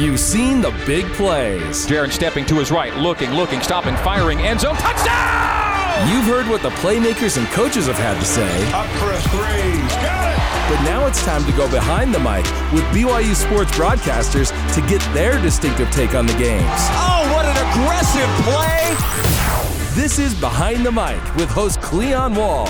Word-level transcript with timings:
You've 0.00 0.18
seen 0.18 0.62
the 0.62 0.70
big 0.86 1.04
plays. 1.12 1.86
Jaren 1.86 2.10
stepping 2.10 2.46
to 2.46 2.54
his 2.54 2.70
right, 2.70 2.96
looking, 2.96 3.32
looking, 3.32 3.60
stopping, 3.60 3.94
firing, 3.96 4.38
end 4.38 4.60
zone, 4.60 4.74
touchdown! 4.76 6.08
You've 6.08 6.24
heard 6.24 6.48
what 6.48 6.62
the 6.62 6.70
playmakers 6.80 7.36
and 7.36 7.46
coaches 7.48 7.86
have 7.86 7.98
had 7.98 8.18
to 8.18 8.24
say. 8.24 8.48
Up 8.72 8.86
for 8.96 9.12
a 9.12 9.20
three. 9.28 9.78
Got 10.00 10.32
it! 10.32 10.74
But 10.74 10.82
now 10.84 11.06
it's 11.06 11.22
time 11.26 11.44
to 11.44 11.52
go 11.52 11.70
behind 11.70 12.14
the 12.14 12.18
mic 12.18 12.46
with 12.72 12.82
BYU 12.96 13.34
sports 13.34 13.72
broadcasters 13.72 14.48
to 14.74 14.80
get 14.88 15.02
their 15.12 15.38
distinctive 15.42 15.90
take 15.90 16.14
on 16.14 16.24
the 16.24 16.32
games. 16.38 16.64
Oh, 16.64 17.30
what 17.34 17.44
an 17.44 17.58
aggressive 17.68 18.30
play! 18.48 20.00
This 20.00 20.18
is 20.18 20.34
Behind 20.34 20.86
the 20.86 20.92
Mic 20.92 21.22
with 21.36 21.50
host 21.50 21.82
Cleon 21.82 22.34
Wall. 22.34 22.68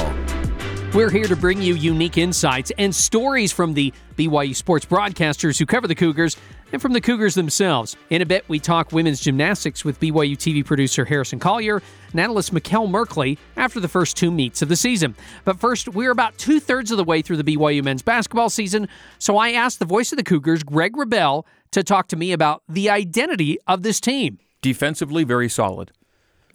We're 0.93 1.11
here 1.11 1.29
to 1.29 1.37
bring 1.37 1.63
you 1.63 1.75
unique 1.75 2.19
insights 2.19 2.73
and 2.77 2.93
stories 2.93 3.53
from 3.53 3.75
the 3.75 3.95
BYU 4.17 4.57
sports 4.57 4.85
broadcasters 4.85 5.57
who 5.57 5.65
cover 5.65 5.87
the 5.87 5.95
Cougars 5.95 6.37
and 6.73 6.83
from 6.83 6.95
the 6.95 7.01
Cougars 7.01 7.37
themselves. 7.37 7.97
In 8.11 8.23
a 8.23 8.27
bit, 8.27 8.45
we 8.49 8.59
talk 8.59 8.91
women's 8.91 9.21
gymnastics 9.21 9.85
with 9.85 10.01
BYU 10.01 10.37
TV 10.37 10.65
producer 10.65 11.05
Harrison 11.05 11.39
Collier 11.39 11.81
and 12.11 12.21
analyst 12.21 12.53
Mikkel 12.53 12.91
Merkley 12.91 13.39
after 13.57 13.79
the 13.79 13.87
first 13.87 14.17
two 14.17 14.33
meets 14.33 14.63
of 14.63 14.69
the 14.69 14.75
season. 14.75 15.15
But 15.45 15.61
first, 15.61 15.89
we're 15.89 16.11
about 16.11 16.37
two 16.39 16.59
thirds 16.59 16.91
of 16.91 16.97
the 16.97 17.05
way 17.05 17.23
through 17.23 17.37
the 17.41 17.57
BYU 17.57 17.85
men's 17.85 18.03
basketball 18.03 18.51
season, 18.51 18.89
so 19.21 19.37
I 19.37 19.53
asked 19.53 19.79
the 19.79 19.85
voice 19.85 20.11
of 20.11 20.19
the 20.19 20.25
Cougars, 20.25 20.65
Greg 20.65 20.95
Wrubell, 20.95 21.45
to 21.71 21.85
talk 21.85 22.09
to 22.09 22.17
me 22.17 22.33
about 22.33 22.65
the 22.69 22.91
identity 22.91 23.59
of 23.69 23.85
this 23.85 24.01
team. 24.01 24.41
Defensively, 24.61 25.23
very 25.23 25.49
solid. 25.49 25.93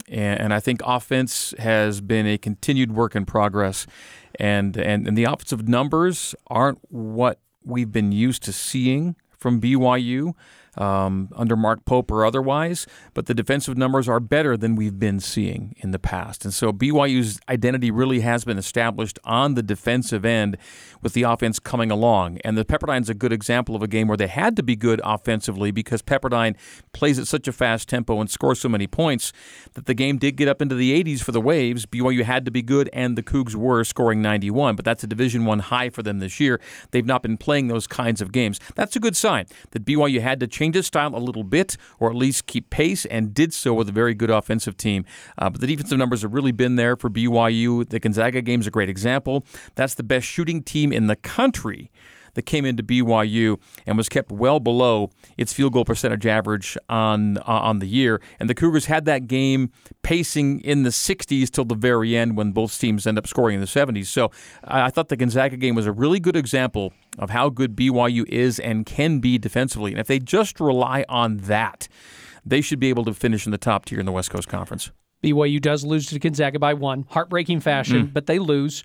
And 0.08 0.54
I 0.54 0.60
think 0.60 0.82
offense 0.86 1.54
has 1.58 2.02
been 2.02 2.28
a 2.28 2.38
continued 2.38 2.92
work 2.92 3.16
in 3.16 3.26
progress. 3.26 3.88
And, 4.40 4.78
and, 4.78 5.08
and 5.08 5.18
the 5.18 5.24
offensive 5.24 5.68
numbers 5.68 6.36
aren't 6.48 6.80
what 6.90 7.40
we've 7.64 7.92
been 7.92 8.12
used 8.12 8.44
to 8.44 8.54
seeing 8.54 9.16
from 9.32 9.60
BYU 9.60 10.34
um, 10.78 11.30
under 11.36 11.56
Mark 11.56 11.86
Pope 11.86 12.12
or 12.12 12.26
otherwise, 12.26 12.88
but 13.14 13.26
the 13.26 13.34
defensive 13.34 13.78
numbers 13.78 14.08
are 14.10 14.20
better 14.20 14.58
than 14.58 14.76
we've 14.76 15.00
been 15.00 15.20
seeing 15.20 15.76
in 15.78 15.92
the 15.92 16.00
past. 16.00 16.46
And 16.46 16.54
so 16.54 16.72
BYU's 16.72 17.40
identity 17.50 17.92
really 17.92 18.22
has 18.22 18.46
been 18.46 18.58
established 18.58 19.20
on 19.24 19.56
the 19.56 19.64
defensive 19.64 20.26
end 20.26 20.58
with 21.02 21.14
the 21.14 21.24
offense 21.24 21.60
coming 21.60 21.92
along. 21.92 22.40
And 22.44 22.58
the 22.58 22.66
Pepperdine's 22.66 23.10
a 23.10 23.14
good 23.14 23.32
example 23.32 23.76
of 23.76 23.84
a 23.84 23.88
game 23.88 24.08
where 24.08 24.18
they 24.18 24.28
had 24.28 24.56
to 24.56 24.64
be 24.64 24.76
good 24.76 25.02
offensively 25.04 25.72
because 25.72 26.02
Pepperdine 26.02 26.56
plays 26.94 27.20
at 27.20 27.28
such 27.28 27.48
a 27.48 27.52
fast 27.52 27.88
tempo 27.88 28.20
and 28.20 28.30
scores 28.30 28.60
so 28.60 28.70
many 28.70 28.88
points 28.88 29.32
that 29.74 29.86
the 29.86 29.94
game 29.94 30.18
did 30.18 30.36
get 30.36 30.48
up 30.48 30.62
into 30.62 30.76
the 30.76 31.04
80s 31.04 31.22
for 31.22 31.32
the 31.32 31.42
Waves. 31.42 31.86
BYU 31.86 32.24
had 32.24 32.46
to 32.46 32.52
be 32.52 32.62
good, 32.62 32.90
and 32.92 33.18
the 33.18 33.24
Cougs 33.24 33.56
were 33.56 33.84
scoring 33.84 34.22
91, 34.22 34.76
but 34.76 34.84
that's 34.84 35.04
a 35.04 35.08
Division 35.08 35.46
One 35.46 35.60
high 35.60 35.90
for 35.90 36.04
them 36.04 36.20
this 36.20 36.40
year. 36.40 36.60
They've 36.92 37.06
not 37.06 37.22
been 37.22 37.38
playing 37.38 37.68
those 37.68 37.88
kinds 37.88 38.22
of 38.22 38.32
games. 38.32 38.60
That's 38.76 38.96
a 38.96 39.00
good 39.00 39.16
sign 39.16 39.46
that 39.72 39.86
BYU 39.86 40.22
had 40.22 40.40
to 40.40 40.48
change 40.48 40.65
change 40.66 40.76
his 40.76 40.88
style 40.88 41.16
a 41.16 41.20
little 41.20 41.44
bit, 41.44 41.78
or 42.00 42.10
at 42.10 42.16
least 42.16 42.48
keep 42.48 42.70
pace, 42.70 43.06
and 43.06 43.34
did 43.34 43.54
so 43.54 43.74
with 43.74 43.88
a 43.90 43.92
very 43.92 44.16
good 44.16 44.32
offensive 44.32 44.76
team. 44.76 45.06
Uh, 45.38 45.50
but 45.50 45.62
the 45.62 45.68
defensive 45.68 45.98
numbers 45.98 46.24
have 46.24 46.34
really 46.34 46.52
been 46.52 46.76
there 46.76 46.96
for 46.96 47.10
BYU. 47.10 47.88
The 47.88 48.00
Gonzaga 48.00 48.42
game 48.42 48.62
is 48.62 48.68
a 48.68 48.72
great 48.72 48.90
example. 48.90 49.46
That's 49.76 49.94
the 49.94 50.04
best 50.04 50.26
shooting 50.26 50.64
team 50.64 50.92
in 50.92 51.08
the 51.08 51.16
country 51.16 51.92
that 52.36 52.44
came 52.44 52.66
into 52.66 52.84
BYU 52.84 53.60
and 53.86 53.98
was 53.98 54.08
kept 54.08 54.32
well 54.32 54.60
below 54.60 55.10
its 55.38 55.52
field 55.52 55.74
goal 55.74 55.84
percentage 55.84 56.26
average 56.26 56.78
on 56.88 57.38
uh, 57.40 57.44
on 57.46 57.80
the 57.80 57.88
year. 57.88 58.22
And 58.40 58.50
the 58.50 58.56
Cougars 58.56 58.86
had 58.86 59.06
that 59.06 59.28
game 59.28 59.72
pacing 60.04 60.62
in 60.62 60.84
the 60.84 60.92
60s 60.92 61.50
till 61.50 61.66
the 61.66 61.76
very 61.76 62.16
end 62.16 62.38
when 62.38 62.52
both 62.52 62.80
teams 62.80 63.08
end 63.08 63.18
up 63.18 63.28
scoring 63.28 63.56
in 63.56 63.62
the 63.62 63.68
70s. 63.68 64.08
So 64.08 64.32
I 64.64 64.90
thought 64.92 65.10
the 65.10 65.18
Gonzaga 65.18 65.58
game 65.58 65.76
was 65.76 65.88
a 65.88 65.92
really 65.92 66.20
good 66.20 66.36
example 66.36 66.94
of 67.18 67.32
how 67.32 67.50
good 67.50 67.76
BYU 67.76 68.26
is 68.28 68.60
and 68.60 68.86
can 68.86 69.20
be 69.20 69.38
defensively. 69.38 69.92
And 69.92 70.00
if 70.00 70.08
they 70.08 70.20
just 70.20 70.60
rely 70.60 71.06
on 71.10 71.38
that, 71.38 71.88
they 72.46 72.62
should 72.62 72.80
be 72.80 72.90
able 72.90 73.06
to 73.06 73.14
finish 73.14 73.46
in 73.46 73.52
the 73.52 73.58
top 73.58 73.86
tier 73.86 74.00
in 74.00 74.06
the 74.06 74.12
West 74.12 74.30
Coast 74.30 74.48
Conference. 74.48 74.92
BYU 75.24 75.60
does 75.60 75.84
lose 75.84 76.06
to 76.08 76.20
Gonzaga 76.20 76.60
by 76.60 76.74
one, 76.74 77.06
heartbreaking 77.10 77.60
fashion, 77.60 78.08
mm. 78.08 78.14
but 78.14 78.28
they 78.28 78.38
lose 78.38 78.84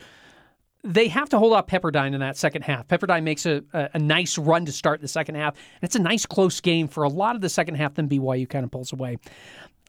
they 0.83 1.09
have 1.09 1.29
to 1.29 1.39
hold 1.39 1.53
off 1.53 1.67
Pepperdine 1.67 2.15
in 2.15 2.21
that 2.21 2.37
second 2.37 2.63
half. 2.63 2.89
Pepperdine 2.89 3.23
makes 3.23 3.47
a, 3.47 3.63
a, 3.73 3.91
a, 3.95 3.99
nice 3.99 4.39
run 4.39 4.65
to 4.65 4.73
start 4.73 5.01
the 5.01 5.09
second 5.09 5.35
half, 5.35 5.55
and 5.55 5.83
it's 5.83 5.97
a 5.97 6.01
nice 6.01 6.25
close 6.25 6.61
game 6.61 6.89
for 6.89 7.05
a 7.05 7.09
lot 7.09 7.35
of 7.35 7.43
the 7.43 7.49
second 7.49 7.75
half. 7.75 7.95
Then 7.95 8.09
BYU 8.09 8.49
kind 8.49 8.65
of 8.65 8.71
pulls 8.71 8.93
away. 8.93 9.19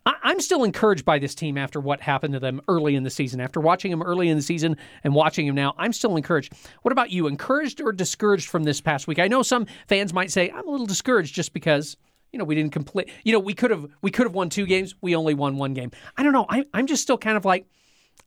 I, 0.06 0.16
I'm 0.24 0.40
still 0.40 0.64
encouraged 0.64 1.06
by 1.06 1.20
this 1.20 1.34
team 1.34 1.58
after 1.58 1.80
what 1.80 2.02
happened 2.02 2.34
to 2.34 2.40
them 2.40 2.62
early 2.68 2.96
in 2.96 3.04
the 3.04 3.10
season. 3.10 3.40
After 3.40 3.62
watching 3.62 3.92
them 3.92 4.02
early 4.02 4.30
in 4.30 4.36
the 4.36 4.44
season 4.44 4.78
and 5.04 5.16
watching 5.16 5.46
them 5.46 5.56
now, 5.56 5.74
I'm 5.78 5.94
still 5.94 6.18
encouraged. 6.18 6.54
What 6.82 6.92
about 6.92 7.12
you? 7.12 7.28
Encouraged 7.28 7.82
or 7.82 7.92
discouraged 7.94 8.50
from 8.50 8.64
this 8.64 8.82
past 8.82 9.08
week? 9.08 9.20
I 9.20 9.28
know 9.28 9.44
some 9.44 9.68
fans 9.88 10.14
might 10.14 10.32
say 10.32 10.50
I'm 10.50 10.68
a 10.68 10.72
little 10.72 10.88
discouraged 10.88 11.34
just 11.34 11.54
because 11.54 11.96
you 12.34 12.40
know 12.40 12.46
we 12.46 12.56
didn't 12.56 12.74
complete. 12.74 13.10
You 13.24 13.34
know 13.34 13.40
we 13.40 13.54
could 13.54 13.72
have 13.72 13.86
we 14.02 14.12
could 14.12 14.26
have 14.26 14.36
won 14.36 14.50
two 14.50 14.66
games. 14.66 14.96
We 15.02 15.16
only 15.16 15.36
won 15.36 15.58
one 15.58 15.74
game. 15.74 15.92
I 16.18 16.24
don't 16.24 16.34
know. 16.34 16.46
I, 16.50 16.66
I'm 16.74 16.88
just 16.88 17.02
still 17.04 17.18
kind 17.18 17.38
of 17.38 17.46
like 17.46 17.66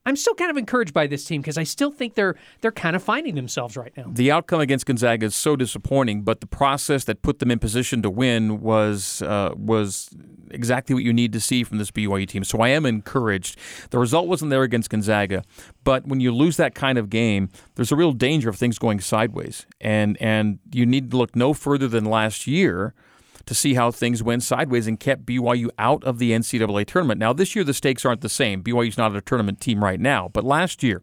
I'm 0.06 0.16
still 0.16 0.34
kind 0.34 0.50
of 0.50 0.56
encouraged 0.56 0.92
by 0.92 1.06
this 1.06 1.25
team 1.25 1.41
because 1.41 1.56
I 1.56 1.65
still 1.65 1.91
think 1.91 2.15
they're 2.15 2.37
they're 2.60 2.72
kind 2.72 2.94
of 2.94 3.03
finding 3.03 3.34
themselves 3.34 3.76
right 3.76 3.92
now. 3.97 4.04
The 4.09 4.31
outcome 4.31 4.60
against 4.60 4.84
Gonzaga 4.84 5.26
is 5.26 5.34
so 5.34 5.56
disappointing, 5.56 6.22
but 6.22 6.41
the 6.41 6.47
process 6.47 7.04
that 7.04 7.22
put 7.22 7.38
them 7.38 7.50
in 7.50 7.59
position 7.59 8.03
to 8.03 8.10
win 8.10 8.60
was 8.60 9.22
uh, 9.22 9.54
was 9.56 10.10
exactly 10.50 10.94
what 10.94 11.04
you 11.04 11.12
need 11.12 11.32
to 11.32 11.41
see 11.41 11.65
from 11.65 11.78
this 11.78 11.91
BYU 11.91 12.28
team. 12.28 12.44
So 12.44 12.60
I 12.60 12.69
am 12.69 12.84
encouraged. 12.84 13.59
The 13.91 13.98
result 13.98 14.28
wasn't 14.28 14.50
there 14.50 14.62
against 14.62 14.91
Gonzaga, 14.91 15.42
but 15.84 16.06
when 16.06 16.21
you 16.21 16.32
lose 16.32 16.59
that 16.59 16.75
kind 16.75 16.98
of 16.98 17.09
game, 17.09 17.48
there's 17.76 17.91
a 17.91 17.97
real 17.97 18.12
danger 18.12 18.50
of 18.50 18.56
things 18.56 18.78
going 18.78 19.00
sideways, 19.00 19.66
and 19.81 20.21
and 20.21 20.59
you 20.71 20.84
need 20.84 21.12
to 21.12 21.16
look 21.16 21.34
no 21.34 21.54
further 21.54 21.88
than 21.88 22.04
last 22.04 22.47
year 22.47 22.94
to 23.47 23.55
see 23.55 23.75
how 23.75 23.91
things 23.91 24.22
went 24.22 24.43
sideways 24.43 24.87
and 24.87 24.99
kept 24.99 25.27
BYU 25.27 25.69
out 25.78 26.03
of 26.05 26.19
the 26.19 26.32
NCAA 26.32 26.87
tournament. 26.87 27.19
Now, 27.19 27.32
this 27.32 27.55
year 27.55 27.65
the 27.65 27.75
stakes 27.75 28.05
aren't 28.05 28.21
the 28.21 28.28
same. 28.28 28.62
BYU's 28.62 28.99
not 28.99 29.15
a 29.15 29.21
tournament 29.21 29.60
team 29.60 29.82
right 29.82 30.00
now, 30.00 30.28
but 30.32 30.44
last 30.44 30.82
year 30.82 31.03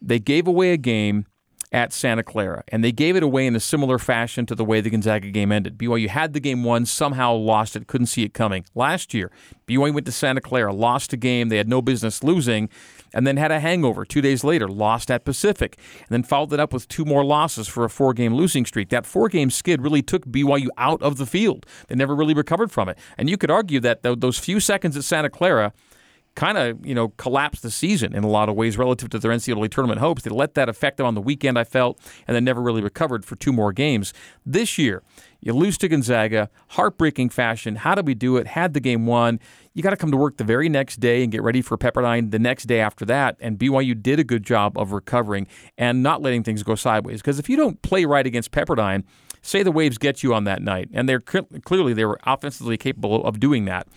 they 0.00 0.18
gave 0.18 0.46
away 0.46 0.72
a 0.72 0.76
game 0.76 1.26
at 1.72 1.92
Santa 1.92 2.22
Clara, 2.22 2.62
and 2.68 2.84
they 2.84 2.92
gave 2.92 3.16
it 3.16 3.22
away 3.22 3.46
in 3.46 3.56
a 3.56 3.60
similar 3.60 3.98
fashion 3.98 4.44
to 4.44 4.54
the 4.54 4.64
way 4.64 4.82
the 4.82 4.90
Gonzaga 4.90 5.30
game 5.30 5.50
ended. 5.50 5.78
BYU 5.78 6.08
had 6.08 6.34
the 6.34 6.40
game 6.40 6.64
won, 6.64 6.84
somehow 6.84 7.32
lost 7.32 7.74
it, 7.76 7.86
couldn't 7.86 8.08
see 8.08 8.24
it 8.24 8.34
coming. 8.34 8.64
Last 8.74 9.14
year, 9.14 9.30
BYU 9.66 9.94
went 9.94 10.04
to 10.04 10.12
Santa 10.12 10.42
Clara, 10.42 10.72
lost 10.72 11.14
a 11.14 11.16
game 11.16 11.48
they 11.48 11.56
had 11.56 11.68
no 11.68 11.80
business 11.80 12.22
losing, 12.22 12.68
and 13.14 13.26
then 13.26 13.36
had 13.36 13.50
a 13.50 13.60
hangover 13.60 14.04
two 14.04 14.20
days 14.20 14.44
later, 14.44 14.68
lost 14.68 15.10
at 15.10 15.24
Pacific, 15.24 15.78
and 16.00 16.08
then 16.10 16.22
followed 16.22 16.52
it 16.52 16.60
up 16.60 16.72
with 16.72 16.88
two 16.88 17.04
more 17.04 17.24
losses 17.24 17.68
for 17.68 17.84
a 17.84 17.90
four 17.90 18.12
game 18.14 18.34
losing 18.34 18.64
streak. 18.64 18.88
That 18.90 19.06
four 19.06 19.28
game 19.28 19.50
skid 19.50 19.82
really 19.82 20.02
took 20.02 20.24
BYU 20.26 20.68
out 20.78 21.02
of 21.02 21.16
the 21.16 21.26
field. 21.26 21.66
They 21.88 21.94
never 21.94 22.14
really 22.14 22.34
recovered 22.34 22.70
from 22.70 22.88
it. 22.88 22.98
And 23.18 23.28
you 23.28 23.36
could 23.36 23.50
argue 23.50 23.80
that 23.80 24.02
those 24.02 24.38
few 24.38 24.60
seconds 24.60 24.96
at 24.96 25.04
Santa 25.04 25.30
Clara 25.30 25.72
kind 26.34 26.56
of 26.56 26.84
you 26.86 26.94
know 26.94 27.08
collapsed 27.10 27.62
the 27.62 27.70
season 27.70 28.14
in 28.14 28.24
a 28.24 28.28
lot 28.28 28.48
of 28.48 28.54
ways 28.54 28.78
relative 28.78 29.10
to 29.10 29.18
their 29.18 29.30
NCAA 29.30 29.70
tournament 29.70 30.00
hopes. 30.00 30.22
They 30.22 30.30
let 30.30 30.54
that 30.54 30.68
affect 30.68 30.96
them 30.96 31.06
on 31.06 31.14
the 31.14 31.20
weekend, 31.20 31.58
I 31.58 31.64
felt, 31.64 32.00
and 32.26 32.34
then 32.34 32.44
never 32.44 32.60
really 32.60 32.82
recovered 32.82 33.24
for 33.24 33.36
two 33.36 33.52
more 33.52 33.72
games. 33.72 34.12
This 34.44 34.78
year, 34.78 35.02
you 35.42 35.52
lose 35.52 35.76
to 35.78 35.88
Gonzaga, 35.88 36.48
heartbreaking 36.68 37.30
fashion. 37.30 37.76
How 37.76 37.96
did 37.96 38.06
we 38.06 38.14
do 38.14 38.36
it? 38.36 38.46
Had 38.46 38.74
the 38.74 38.80
game 38.80 39.06
won. 39.06 39.40
You 39.74 39.82
got 39.82 39.90
to 39.90 39.96
come 39.96 40.12
to 40.12 40.16
work 40.16 40.36
the 40.36 40.44
very 40.44 40.68
next 40.68 41.00
day 41.00 41.24
and 41.24 41.32
get 41.32 41.42
ready 41.42 41.60
for 41.62 41.76
Pepperdine 41.76 42.30
the 42.30 42.38
next 42.38 42.64
day 42.66 42.78
after 42.78 43.04
that. 43.06 43.36
And 43.40 43.58
BYU 43.58 44.00
did 44.00 44.20
a 44.20 44.24
good 44.24 44.44
job 44.44 44.78
of 44.78 44.92
recovering 44.92 45.48
and 45.76 46.00
not 46.00 46.22
letting 46.22 46.44
things 46.44 46.62
go 46.62 46.76
sideways. 46.76 47.20
Because 47.20 47.40
if 47.40 47.50
you 47.50 47.56
don't 47.56 47.82
play 47.82 48.04
right 48.04 48.24
against 48.24 48.52
Pepperdine, 48.52 49.02
say 49.42 49.64
the 49.64 49.72
Waves 49.72 49.98
get 49.98 50.22
you 50.22 50.32
on 50.32 50.44
that 50.44 50.62
night, 50.62 50.88
and 50.92 51.08
they're 51.08 51.18
clearly 51.18 51.92
they 51.92 52.04
were 52.04 52.20
offensively 52.24 52.76
capable 52.76 53.24
of 53.24 53.40
doing 53.40 53.64
that. 53.64 53.88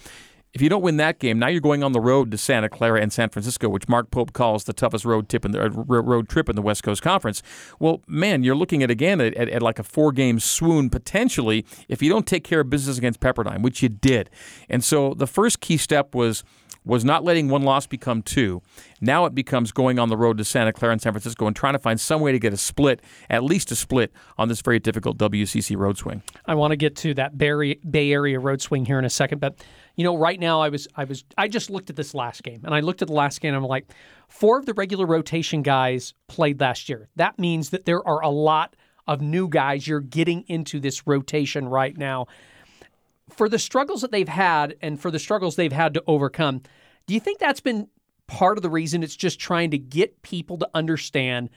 If 0.55 0.61
you 0.61 0.69
don't 0.69 0.81
win 0.81 0.95
that 0.97 1.19
game, 1.19 1.37
now 1.37 1.49
you're 1.49 1.59
going 1.59 1.83
on 1.83 1.91
the 1.91 1.99
road 1.99 2.31
to 2.31 2.37
Santa 2.37 2.69
Clara 2.69 3.01
and 3.01 3.11
San 3.11 3.27
Francisco, 3.27 3.67
which 3.67 3.89
Mark 3.89 4.09
Pope 4.09 4.31
calls 4.31 4.63
the 4.63 4.71
toughest 4.71 5.03
road 5.03 5.27
trip 5.27 5.43
in 5.43 5.51
the 5.51 5.65
uh, 5.65 5.69
road 5.69 6.29
trip 6.29 6.47
in 6.47 6.55
the 6.55 6.61
West 6.61 6.81
Coast 6.81 7.01
Conference. 7.01 7.43
Well, 7.77 8.01
man, 8.07 8.41
you're 8.41 8.55
looking 8.55 8.81
at 8.81 8.89
again 8.89 9.19
at, 9.19 9.33
at, 9.33 9.49
at 9.49 9.61
like 9.61 9.79
a 9.79 9.83
four 9.83 10.13
game 10.13 10.39
swoon 10.39 10.89
potentially 10.89 11.65
if 11.89 12.01
you 12.01 12.09
don't 12.09 12.25
take 12.25 12.45
care 12.45 12.61
of 12.61 12.69
business 12.69 12.97
against 12.97 13.19
Pepperdine, 13.19 13.63
which 13.63 13.83
you 13.83 13.89
did. 13.89 14.29
And 14.69 14.81
so 14.81 15.13
the 15.13 15.27
first 15.27 15.59
key 15.59 15.75
step 15.75 16.15
was 16.15 16.45
was 16.85 17.03
not 17.03 17.23
letting 17.23 17.49
one 17.49 17.63
loss 17.63 17.87
become 17.87 18.21
two. 18.21 18.61
Now 19.01 19.25
it 19.25 19.35
becomes 19.35 19.71
going 19.71 19.99
on 19.99 20.09
the 20.09 20.17
road 20.17 20.37
to 20.37 20.45
Santa 20.45 20.71
Clara 20.71 20.93
and 20.93 21.01
San 21.01 21.11
Francisco 21.11 21.47
and 21.47 21.55
trying 21.55 21.73
to 21.73 21.79
find 21.79 21.99
some 21.99 22.21
way 22.21 22.31
to 22.31 22.39
get 22.39 22.53
a 22.53 22.57
split, 22.57 23.01
at 23.29 23.43
least 23.43 23.71
a 23.71 23.75
split, 23.75 24.11
on 24.37 24.47
this 24.47 24.61
very 24.61 24.79
difficult 24.79 25.17
WCC 25.17 25.75
road 25.75 25.97
swing. 25.97 26.21
I 26.45 26.55
want 26.55 26.71
to 26.71 26.77
get 26.77 26.95
to 26.97 27.13
that 27.15 27.37
Bay 27.37 28.11
Area 28.11 28.39
road 28.39 28.61
swing 28.61 28.85
here 28.85 28.99
in 28.99 29.05
a 29.05 29.09
second, 29.09 29.39
but 29.39 29.63
you 29.95 30.03
know, 30.03 30.17
right 30.17 30.39
now 30.39 30.61
I 30.61 30.69
was 30.69 30.87
I 30.95 31.05
was 31.05 31.23
I 31.37 31.47
just 31.47 31.69
looked 31.69 31.89
at 31.89 31.95
this 31.95 32.13
last 32.13 32.43
game 32.43 32.61
and 32.63 32.75
I 32.75 32.81
looked 32.81 33.01
at 33.01 33.07
the 33.07 33.13
last 33.13 33.41
game 33.41 33.53
and 33.55 33.63
I'm 33.63 33.67
like, 33.67 33.91
four 34.27 34.59
of 34.59 34.65
the 34.65 34.73
regular 34.73 35.05
rotation 35.05 35.61
guys 35.61 36.13
played 36.27 36.59
last 36.59 36.89
year. 36.89 37.09
That 37.15 37.39
means 37.39 37.69
that 37.71 37.85
there 37.85 38.05
are 38.07 38.21
a 38.21 38.29
lot 38.29 38.75
of 39.07 39.21
new 39.21 39.47
guys 39.47 39.87
you're 39.87 39.99
getting 40.01 40.43
into 40.47 40.79
this 40.79 41.05
rotation 41.07 41.67
right 41.67 41.97
now. 41.97 42.27
For 43.29 43.49
the 43.49 43.59
struggles 43.59 44.01
that 44.01 44.11
they've 44.11 44.27
had 44.27 44.75
and 44.81 44.99
for 44.99 45.11
the 45.11 45.19
struggles 45.19 45.55
they've 45.55 45.71
had 45.71 45.93
to 45.95 46.03
overcome, 46.07 46.61
do 47.07 47.13
you 47.13 47.19
think 47.19 47.39
that's 47.39 47.59
been 47.59 47.87
part 48.27 48.57
of 48.57 48.61
the 48.61 48.69
reason 48.69 49.03
it's 49.03 49.15
just 49.15 49.39
trying 49.39 49.71
to 49.71 49.77
get 49.77 50.21
people 50.21 50.57
to 50.57 50.69
understand 50.73 51.49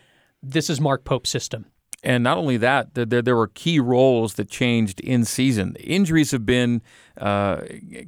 this 0.43 0.71
is 0.71 0.81
Mark 0.81 1.05
Pope's 1.05 1.31
system? 1.31 1.67
And 2.05 2.23
not 2.23 2.39
only 2.39 2.57
that, 2.59 2.95
there, 2.95 3.23
there 3.23 3.35
were 3.35 3.49
key 3.49 3.81
roles 3.81 4.35
that 4.35 4.49
changed 4.49 5.01
in 5.01 5.25
season. 5.25 5.75
Injuries 5.81 6.31
have 6.31 6.47
been 6.47 6.81
uh, 7.17 7.63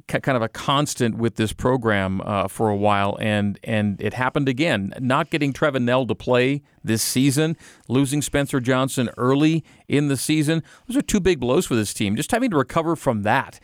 kind 0.07 0.37
of 0.37 0.41
a 0.41 0.47
constant 0.47 1.17
with 1.17 1.35
this 1.35 1.51
program 1.51 2.21
uh, 2.23 2.47
for 2.47 2.69
a 2.69 2.75
while, 2.75 3.17
and 3.19 3.59
and 3.65 4.01
it 4.01 4.13
happened 4.13 4.47
again. 4.47 4.93
Not 5.01 5.29
getting 5.29 5.51
Trevin 5.51 5.81
Knell 5.81 6.07
to 6.07 6.15
play 6.15 6.61
this 6.83 7.03
season, 7.03 7.57
losing 7.89 8.21
Spencer 8.21 8.61
Johnson 8.61 9.09
early 9.17 9.63
in 9.89 10.07
the 10.07 10.17
season, 10.17 10.63
those 10.87 10.95
are 10.97 11.01
two 11.01 11.19
big 11.19 11.39
blows 11.39 11.65
for 11.65 11.75
this 11.75 11.93
team. 11.93 12.15
Just 12.15 12.31
having 12.31 12.49
to 12.49 12.57
recover 12.57 12.95
from 12.95 13.23
that 13.23 13.59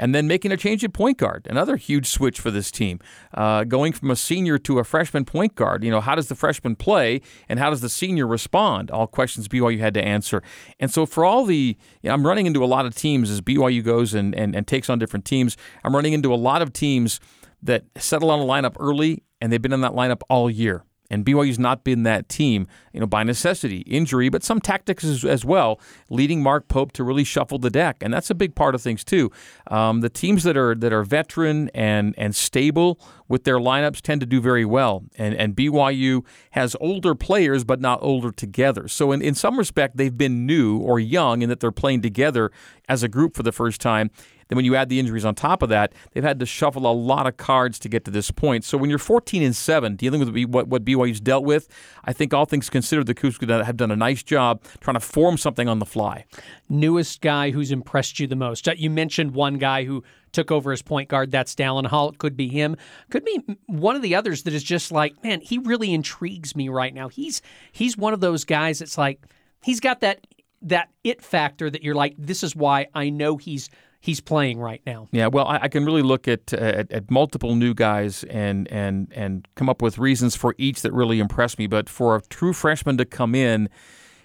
and 0.00 0.14
then 0.14 0.26
making 0.26 0.50
a 0.50 0.56
change 0.56 0.82
at 0.82 0.94
point 0.94 1.18
guard, 1.18 1.46
another 1.48 1.76
huge 1.76 2.06
switch 2.06 2.40
for 2.40 2.50
this 2.50 2.70
team. 2.70 2.98
Uh, 3.34 3.64
going 3.64 3.92
from 3.92 4.10
a 4.10 4.16
senior 4.16 4.56
to 4.58 4.78
a 4.78 4.84
freshman 4.84 5.26
point 5.26 5.54
guard, 5.54 5.84
you 5.84 5.90
know, 5.90 6.00
how 6.00 6.14
does 6.14 6.28
the 6.28 6.34
freshman 6.34 6.74
play 6.74 7.20
and 7.50 7.58
how 7.58 7.68
does 7.68 7.82
the 7.82 7.88
senior 7.90 8.26
respond? 8.26 8.90
All 8.90 9.06
questions 9.06 9.46
BYU 9.46 9.78
had 9.78 9.92
to 9.94 10.02
answer. 10.02 10.42
And 10.80 10.90
so 10.90 11.04
for 11.04 11.24
all 11.24 11.44
the, 11.44 11.76
you 12.02 12.08
know, 12.08 12.14
I'm 12.14 12.26
running 12.26 12.46
into 12.46 12.64
a 12.64 12.66
lot 12.66 12.86
of 12.86 12.94
teams 12.94 13.30
as 13.30 13.42
BYU 13.42 13.84
goes 13.84 14.14
and, 14.14 14.34
and, 14.34 14.56
and 14.56 14.66
takes 14.66 14.88
on 14.88 14.98
different 14.98 15.26
teams. 15.26 15.58
I'm 15.84 15.94
running 15.94 16.14
into 16.14 16.32
a 16.32 16.36
lot 16.36 16.62
of 16.62 16.72
teams 16.72 17.20
that 17.62 17.84
settle 17.98 18.30
on 18.30 18.40
a 18.40 18.44
lineup 18.44 18.76
early 18.80 19.22
and 19.42 19.52
they've 19.52 19.60
been 19.60 19.74
in 19.74 19.82
that 19.82 19.92
lineup 19.92 20.22
all 20.30 20.50
year. 20.50 20.82
And 21.10 21.24
BYU's 21.24 21.58
not 21.58 21.84
been 21.84 22.04
that 22.04 22.28
team, 22.28 22.66
you 22.92 23.00
know, 23.00 23.06
by 23.06 23.22
necessity, 23.22 23.78
injury, 23.80 24.28
but 24.28 24.42
some 24.42 24.60
tactics 24.60 25.04
as, 25.04 25.24
as 25.24 25.44
well, 25.44 25.80
leading 26.08 26.42
Mark 26.42 26.68
Pope 26.68 26.92
to 26.92 27.04
really 27.04 27.24
shuffle 27.24 27.58
the 27.58 27.70
deck, 27.70 27.96
and 28.00 28.14
that's 28.14 28.30
a 28.30 28.34
big 28.34 28.54
part 28.54 28.74
of 28.74 28.82
things 28.82 29.04
too. 29.04 29.30
Um, 29.68 30.00
the 30.00 30.08
teams 30.08 30.44
that 30.44 30.56
are 30.56 30.74
that 30.74 30.92
are 30.92 31.02
veteran 31.02 31.70
and 31.74 32.14
and 32.16 32.34
stable 32.34 33.00
with 33.30 33.44
their 33.44 33.58
lineups 33.58 34.02
tend 34.02 34.20
to 34.20 34.26
do 34.26 34.40
very 34.40 34.66
well, 34.66 35.04
and 35.16 35.34
and 35.34 35.56
BYU 35.56 36.26
has 36.50 36.76
older 36.80 37.14
players, 37.14 37.64
but 37.64 37.80
not 37.80 37.98
older 38.02 38.32
together. 38.32 38.88
So 38.88 39.12
in 39.12 39.22
in 39.22 39.34
some 39.34 39.56
respect, 39.56 39.96
they've 39.96 40.18
been 40.18 40.44
new 40.44 40.78
or 40.78 41.00
young 41.00 41.40
in 41.40 41.48
that 41.48 41.60
they're 41.60 41.72
playing 41.72 42.02
together 42.02 42.50
as 42.88 43.02
a 43.02 43.08
group 43.08 43.34
for 43.34 43.44
the 43.44 43.52
first 43.52 43.80
time. 43.80 44.10
Then 44.50 44.56
when 44.56 44.64
you 44.64 44.74
add 44.74 44.88
the 44.88 44.98
injuries 44.98 45.24
on 45.24 45.36
top 45.36 45.62
of 45.62 45.68
that, 45.68 45.92
they've 46.12 46.24
had 46.24 46.40
to 46.40 46.46
shuffle 46.46 46.84
a 46.84 46.92
lot 46.92 47.28
of 47.28 47.36
cards 47.36 47.78
to 47.78 47.88
get 47.88 48.04
to 48.06 48.10
this 48.10 48.32
point. 48.32 48.64
So 48.64 48.76
when 48.76 48.90
you're 48.90 48.98
14 48.98 49.44
and 49.44 49.54
7, 49.54 49.94
dealing 49.94 50.18
with 50.18 50.36
what, 50.46 50.66
what 50.66 50.84
BYU's 50.84 51.20
dealt 51.20 51.44
with, 51.44 51.68
I 52.04 52.12
think 52.12 52.34
all 52.34 52.46
things 52.46 52.68
considered, 52.68 53.06
the 53.06 53.14
Cougs 53.14 53.64
have 53.64 53.76
done 53.76 53.92
a 53.92 53.96
nice 53.96 54.24
job 54.24 54.64
trying 54.80 54.94
to 54.94 55.00
form 55.00 55.38
something 55.38 55.68
on 55.68 55.78
the 55.78 55.86
fly. 55.86 56.24
Newest 56.68 57.20
guy 57.20 57.52
who's 57.52 57.70
impressed 57.70 58.18
you 58.18 58.26
the 58.26 58.34
most? 58.34 58.68
Uh, 58.68 58.74
you 58.76 58.90
mentioned 58.90 59.34
one 59.34 59.56
guy 59.56 59.84
who 59.84 60.02
took 60.32 60.50
over 60.50 60.72
as 60.72 60.82
point 60.82 61.08
guard. 61.08 61.30
That's 61.30 61.54
Dallin 61.54 61.86
Hall. 61.86 62.10
It 62.10 62.18
could 62.18 62.36
be 62.36 62.48
him. 62.48 62.76
Could 63.10 63.24
be 63.24 63.40
one 63.66 63.96
of 63.96 64.02
the 64.02 64.14
others 64.14 64.44
that 64.44 64.54
is 64.54 64.62
just 64.62 64.92
like, 64.92 65.22
man, 65.22 65.40
he 65.40 65.58
really 65.58 65.92
intrigues 65.92 66.54
me 66.56 66.68
right 66.68 66.94
now. 66.94 67.08
He's 67.08 67.42
he's 67.72 67.96
one 67.96 68.12
of 68.12 68.20
those 68.20 68.44
guys 68.44 68.78
that's 68.80 68.98
like 68.98 69.20
he's 69.62 69.80
got 69.80 70.00
that 70.00 70.26
that 70.62 70.90
it 71.04 71.22
factor 71.22 71.70
that 71.70 71.82
you're 71.82 71.94
like, 71.94 72.14
this 72.18 72.42
is 72.42 72.54
why 72.54 72.86
I 72.94 73.10
know 73.10 73.36
he's 73.36 73.70
he's 74.00 74.20
playing 74.20 74.58
right 74.58 74.82
now. 74.86 75.08
Yeah, 75.12 75.28
well, 75.28 75.46
I, 75.46 75.60
I 75.62 75.68
can 75.68 75.84
really 75.84 76.02
look 76.02 76.26
at, 76.26 76.52
at, 76.52 76.90
at 76.90 77.10
multiple 77.10 77.54
new 77.54 77.74
guys 77.74 78.24
and 78.24 78.66
and 78.68 79.12
and 79.14 79.46
come 79.54 79.68
up 79.68 79.82
with 79.82 79.98
reasons 79.98 80.36
for 80.36 80.54
each 80.58 80.82
that 80.82 80.92
really 80.92 81.20
impress 81.20 81.58
me. 81.58 81.66
But 81.66 81.88
for 81.88 82.16
a 82.16 82.22
true 82.22 82.52
freshman 82.52 82.96
to 82.98 83.04
come 83.04 83.34
in 83.34 83.68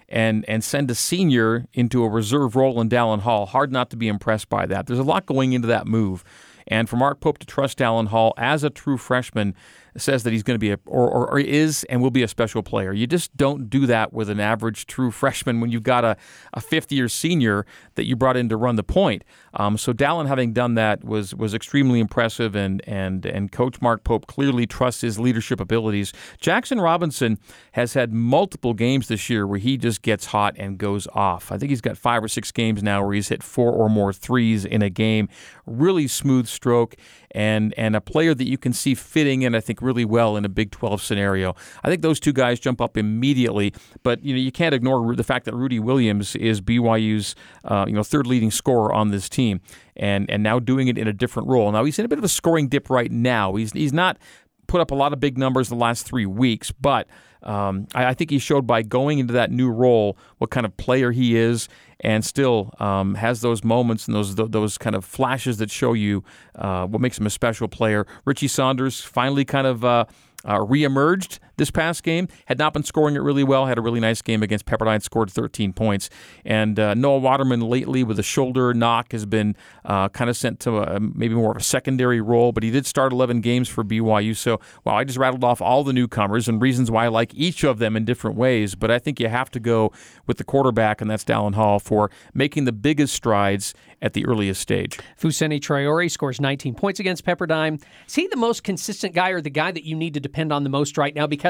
and 0.08 0.44
and 0.48 0.62
send 0.62 0.90
a 0.90 0.94
senior 0.94 1.66
into 1.72 2.04
a 2.04 2.08
reserve 2.08 2.56
role 2.56 2.80
in 2.80 2.88
Dallin 2.88 3.20
Hall, 3.20 3.46
hard 3.46 3.72
not 3.72 3.90
to 3.90 3.96
be 3.96 4.08
impressed 4.08 4.48
by 4.48 4.66
that. 4.66 4.86
There's 4.86 4.98
a 4.98 5.04
lot 5.04 5.26
going 5.26 5.52
into 5.52 5.68
that 5.68 5.86
move. 5.86 6.24
And 6.68 6.88
for 6.88 6.96
Mark 6.96 7.20
Pope 7.20 7.38
to 7.38 7.46
trust 7.46 7.78
Dallin 7.78 8.08
Hall 8.08 8.34
as 8.36 8.64
a 8.64 8.70
true 8.70 8.96
freshman 8.96 9.54
says 10.00 10.22
that 10.22 10.32
he's 10.32 10.42
going 10.42 10.54
to 10.54 10.58
be 10.58 10.70
a, 10.70 10.78
or, 10.86 11.08
or, 11.08 11.30
or, 11.30 11.38
is 11.38 11.84
and 11.90 12.02
will 12.02 12.10
be 12.10 12.22
a 12.22 12.28
special 12.28 12.62
player. 12.62 12.92
You 12.92 13.06
just 13.06 13.36
don't 13.36 13.70
do 13.70 13.86
that 13.86 14.12
with 14.12 14.28
an 14.30 14.40
average 14.40 14.86
true 14.86 15.10
freshman 15.10 15.60
when 15.60 15.70
you've 15.70 15.82
got 15.82 16.04
a, 16.04 16.16
a 16.54 16.60
fifth 16.60 16.90
year 16.92 17.08
senior 17.08 17.66
that 17.94 18.04
you 18.04 18.16
brought 18.16 18.36
in 18.36 18.48
to 18.48 18.56
run 18.56 18.76
the 18.76 18.82
point. 18.82 19.24
Um, 19.54 19.78
so 19.78 19.92
Dallin 19.92 20.26
having 20.26 20.52
done 20.52 20.74
that 20.74 21.04
was 21.04 21.34
was 21.34 21.54
extremely 21.54 22.00
impressive, 22.00 22.54
and 22.54 22.86
and 22.86 23.24
and 23.26 23.50
Coach 23.50 23.80
Mark 23.80 24.04
Pope 24.04 24.26
clearly 24.26 24.66
trusts 24.66 25.00
his 25.00 25.18
leadership 25.18 25.60
abilities. 25.60 26.12
Jaxson 26.40 26.82
Robinson 26.82 27.38
has 27.72 27.94
had 27.94 28.12
multiple 28.12 28.74
games 28.74 29.08
this 29.08 29.30
year 29.30 29.46
where 29.46 29.58
he 29.58 29.76
just 29.76 30.02
gets 30.02 30.26
hot 30.26 30.54
and 30.58 30.78
goes 30.78 31.06
off. 31.14 31.50
I 31.50 31.58
think 31.58 31.70
he's 31.70 31.80
got 31.80 31.96
five 31.96 32.22
or 32.22 32.28
six 32.28 32.52
games 32.52 32.82
now 32.82 33.04
where 33.04 33.14
he's 33.14 33.28
hit 33.28 33.42
four 33.42 33.72
or 33.72 33.88
more 33.88 34.12
threes 34.12 34.64
in 34.64 34.82
a 34.82 34.90
game. 34.90 35.28
Really 35.66 36.08
smooth 36.08 36.46
stroke 36.46 36.96
and 37.30 37.74
and 37.76 37.94
a 37.94 38.00
player 38.00 38.34
that 38.34 38.48
you 38.48 38.58
can 38.58 38.72
see 38.72 38.94
fitting 38.94 39.42
in, 39.42 39.54
I 39.54 39.60
think, 39.60 39.82
really 39.86 40.04
well 40.04 40.36
in 40.36 40.44
a 40.44 40.48
Big 40.48 40.70
12 40.70 41.00
scenario. 41.00 41.54
I 41.84 41.88
think 41.88 42.02
those 42.02 42.20
two 42.20 42.32
guys 42.32 42.60
jump 42.60 42.80
up 42.80 42.96
immediately, 42.96 43.72
but 44.02 44.22
you 44.24 44.34
know 44.34 44.40
you 44.40 44.52
can't 44.52 44.74
ignore 44.74 45.14
the 45.14 45.24
fact 45.24 45.44
that 45.46 45.54
Rudi 45.54 45.78
Williams 45.78 46.36
is 46.36 46.60
BYU's 46.60 47.34
uh, 47.64 47.84
you 47.86 47.94
know 47.94 48.02
third 48.02 48.26
leading 48.26 48.50
scorer 48.50 48.92
on 48.92 49.10
this 49.10 49.28
team, 49.28 49.60
and 49.96 50.28
and 50.30 50.42
now 50.42 50.58
doing 50.58 50.88
it 50.88 50.98
in 50.98 51.08
a 51.08 51.12
different 51.12 51.48
role. 51.48 51.70
Now 51.72 51.84
he's 51.84 51.98
in 51.98 52.04
a 52.04 52.08
bit 52.08 52.18
of 52.18 52.24
a 52.24 52.28
scoring 52.28 52.68
dip 52.68 52.90
right 52.90 53.10
now. 53.10 53.54
He's 53.54 53.72
he's 53.72 53.92
not 53.92 54.18
put 54.66 54.80
up 54.80 54.90
a 54.90 54.94
lot 54.94 55.12
of 55.12 55.20
big 55.20 55.38
numbers 55.38 55.68
the 55.68 55.76
last 55.76 56.06
three 56.06 56.26
weeks, 56.26 56.72
but 56.72 57.06
um, 57.42 57.86
I, 57.94 58.06
I, 58.06 58.14
think 58.14 58.30
he 58.30 58.40
showed 58.40 58.66
by 58.66 58.82
going 58.82 59.20
into 59.20 59.34
that 59.34 59.52
new 59.52 59.70
role 59.70 60.18
what 60.38 60.50
kind 60.50 60.66
of 60.66 60.76
player 60.76 61.12
he 61.12 61.36
is, 61.36 61.68
and 62.00 62.24
still 62.24 62.72
um, 62.78 63.14
has 63.14 63.40
those 63.40 63.64
moments 63.64 64.06
and 64.06 64.14
those 64.14 64.34
those 64.34 64.78
kind 64.78 64.96
of 64.96 65.04
flashes 65.04 65.58
that 65.58 65.70
show 65.70 65.92
you 65.92 66.22
uh, 66.56 66.86
what 66.86 67.00
makes 67.00 67.18
him 67.18 67.26
a 67.26 67.30
special 67.30 67.68
player. 67.68 68.06
Richie 68.24 68.48
Saunders 68.48 69.00
finally 69.00 69.44
kind 69.44 69.66
of. 69.66 69.84
Uh, 69.84 70.04
uh, 70.44 70.58
reemerged 70.58 71.40
this 71.56 71.70
past 71.70 72.02
game. 72.02 72.28
Had 72.46 72.58
not 72.58 72.72
been 72.72 72.82
scoring 72.82 73.16
it 73.16 73.20
really 73.20 73.44
well. 73.44 73.66
Had 73.66 73.78
a 73.78 73.80
really 73.80 74.00
nice 74.00 74.22
game 74.22 74.42
against 74.42 74.66
Pepperdine. 74.66 75.02
Scored 75.02 75.30
13 75.30 75.72
points. 75.72 76.10
And 76.44 76.78
uh, 76.78 76.94
Noah 76.94 77.18
Waterman 77.18 77.60
lately 77.60 78.04
with 78.04 78.18
a 78.18 78.22
shoulder 78.22 78.74
knock 78.74 79.12
has 79.12 79.26
been 79.26 79.56
uh, 79.84 80.08
kind 80.10 80.30
of 80.30 80.36
sent 80.36 80.60
to 80.60 80.78
a, 80.78 81.00
maybe 81.00 81.34
more 81.34 81.50
of 81.52 81.56
a 81.56 81.62
secondary 81.62 82.20
role. 82.20 82.52
But 82.52 82.62
he 82.62 82.70
did 82.70 82.86
start 82.86 83.12
11 83.12 83.40
games 83.40 83.68
for 83.68 83.84
BYU. 83.84 84.36
So 84.36 84.60
wow, 84.84 84.96
I 84.96 85.04
just 85.04 85.18
rattled 85.18 85.44
off 85.44 85.60
all 85.60 85.84
the 85.84 85.92
newcomers 85.92 86.48
and 86.48 86.60
reasons 86.60 86.90
why 86.90 87.04
I 87.04 87.08
like 87.08 87.34
each 87.34 87.64
of 87.64 87.78
them 87.78 87.96
in 87.96 88.04
different 88.04 88.36
ways. 88.36 88.74
But 88.74 88.90
I 88.90 88.98
think 88.98 89.20
you 89.20 89.28
have 89.28 89.50
to 89.52 89.60
go 89.60 89.92
with 90.26 90.38
the 90.38 90.44
quarterback, 90.44 91.00
and 91.00 91.10
that's 91.10 91.24
Dallin 91.24 91.54
Hall 91.54 91.78
for 91.78 92.10
making 92.34 92.64
the 92.64 92.72
biggest 92.72 93.14
strides 93.14 93.74
at 94.02 94.12
the 94.12 94.26
earliest 94.26 94.60
stage. 94.60 94.98
Fousseyni 95.20 95.60
Traore 95.60 96.10
scores 96.10 96.40
19 96.40 96.74
points 96.74 97.00
against 97.00 97.24
Pepperdine. 97.24 97.82
Is 98.06 98.14
he 98.14 98.26
the 98.28 98.36
most 98.36 98.62
consistent 98.62 99.14
guy 99.14 99.30
or 99.30 99.40
the 99.40 99.50
guy 99.50 99.72
that 99.72 99.84
you 99.84 99.96
need 99.96 100.14
to 100.14 100.20
depend 100.20 100.52
on 100.52 100.64
the 100.64 100.70
most 100.70 100.98
right 100.98 101.14
now? 101.14 101.26
Because 101.26 101.45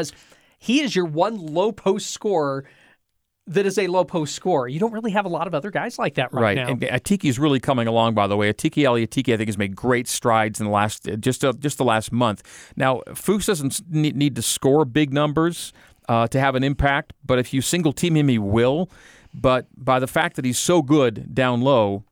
he 0.59 0.81
is 0.81 0.95
your 0.95 1.05
one 1.05 1.37
low 1.39 1.73
post 1.73 2.11
scorer 2.11 2.65
that 3.49 3.65
is 3.65 3.79
a 3.79 3.87
low 3.87 4.05
post 4.05 4.35
scorer. 4.35 4.67
You 4.67 4.81
don't 4.81 4.93
really 4.93 5.13
have 5.13 5.25
a 5.25 5.29
lot 5.29 5.47
of 5.47 5.55
other 5.55 5.71
guys 5.71 5.99
like 5.99 6.15
that 6.15 6.33
right, 6.33 6.43
right. 6.43 6.57
now. 6.57 6.69
And 6.69 6.81
Atiki 6.81 7.29
is 7.29 7.39
really 7.39 7.61
coming 7.61 7.87
along, 7.87 8.15
by 8.15 8.27
the 8.27 8.37
way. 8.37 8.53
Atiki 8.53 8.89
Ali 8.89 9.07
Atiki, 9.07 9.33
I 9.33 9.37
think, 9.37 9.49
has 9.49 9.57
made 9.57 9.77
great 9.77 10.09
strides 10.09 10.61
in 10.61 10.67
the 10.67 10.73
last 10.73 11.09
just 11.21 11.45
uh, 11.45 11.53
just 11.53 11.79
the 11.79 11.85
last 11.85 12.11
month. 12.11 12.43
Now, 12.77 13.03
Foose 13.11 13.47
doesn't 13.47 13.89
need 13.89 14.35
to 14.35 14.43
score 14.43 14.85
big 14.85 15.13
numbers 15.13 15.73
uh, 16.09 16.27
to 16.29 16.41
have 16.41 16.55
an 16.55 16.65
impact, 16.65 17.13
but 17.25 17.39
if 17.39 17.55
you 17.55 17.63
single 17.63 17.93
team 17.93 18.17
him, 18.17 18.29
he 18.29 18.39
will. 18.39 18.91
But 19.33 19.67
by 19.77 19.99
the 19.99 20.07
fact 20.07 20.37
that 20.37 20.45
he's 20.45 20.59
so 20.59 20.83
good 20.83 21.35
down 21.35 21.61
low, 21.61 22.05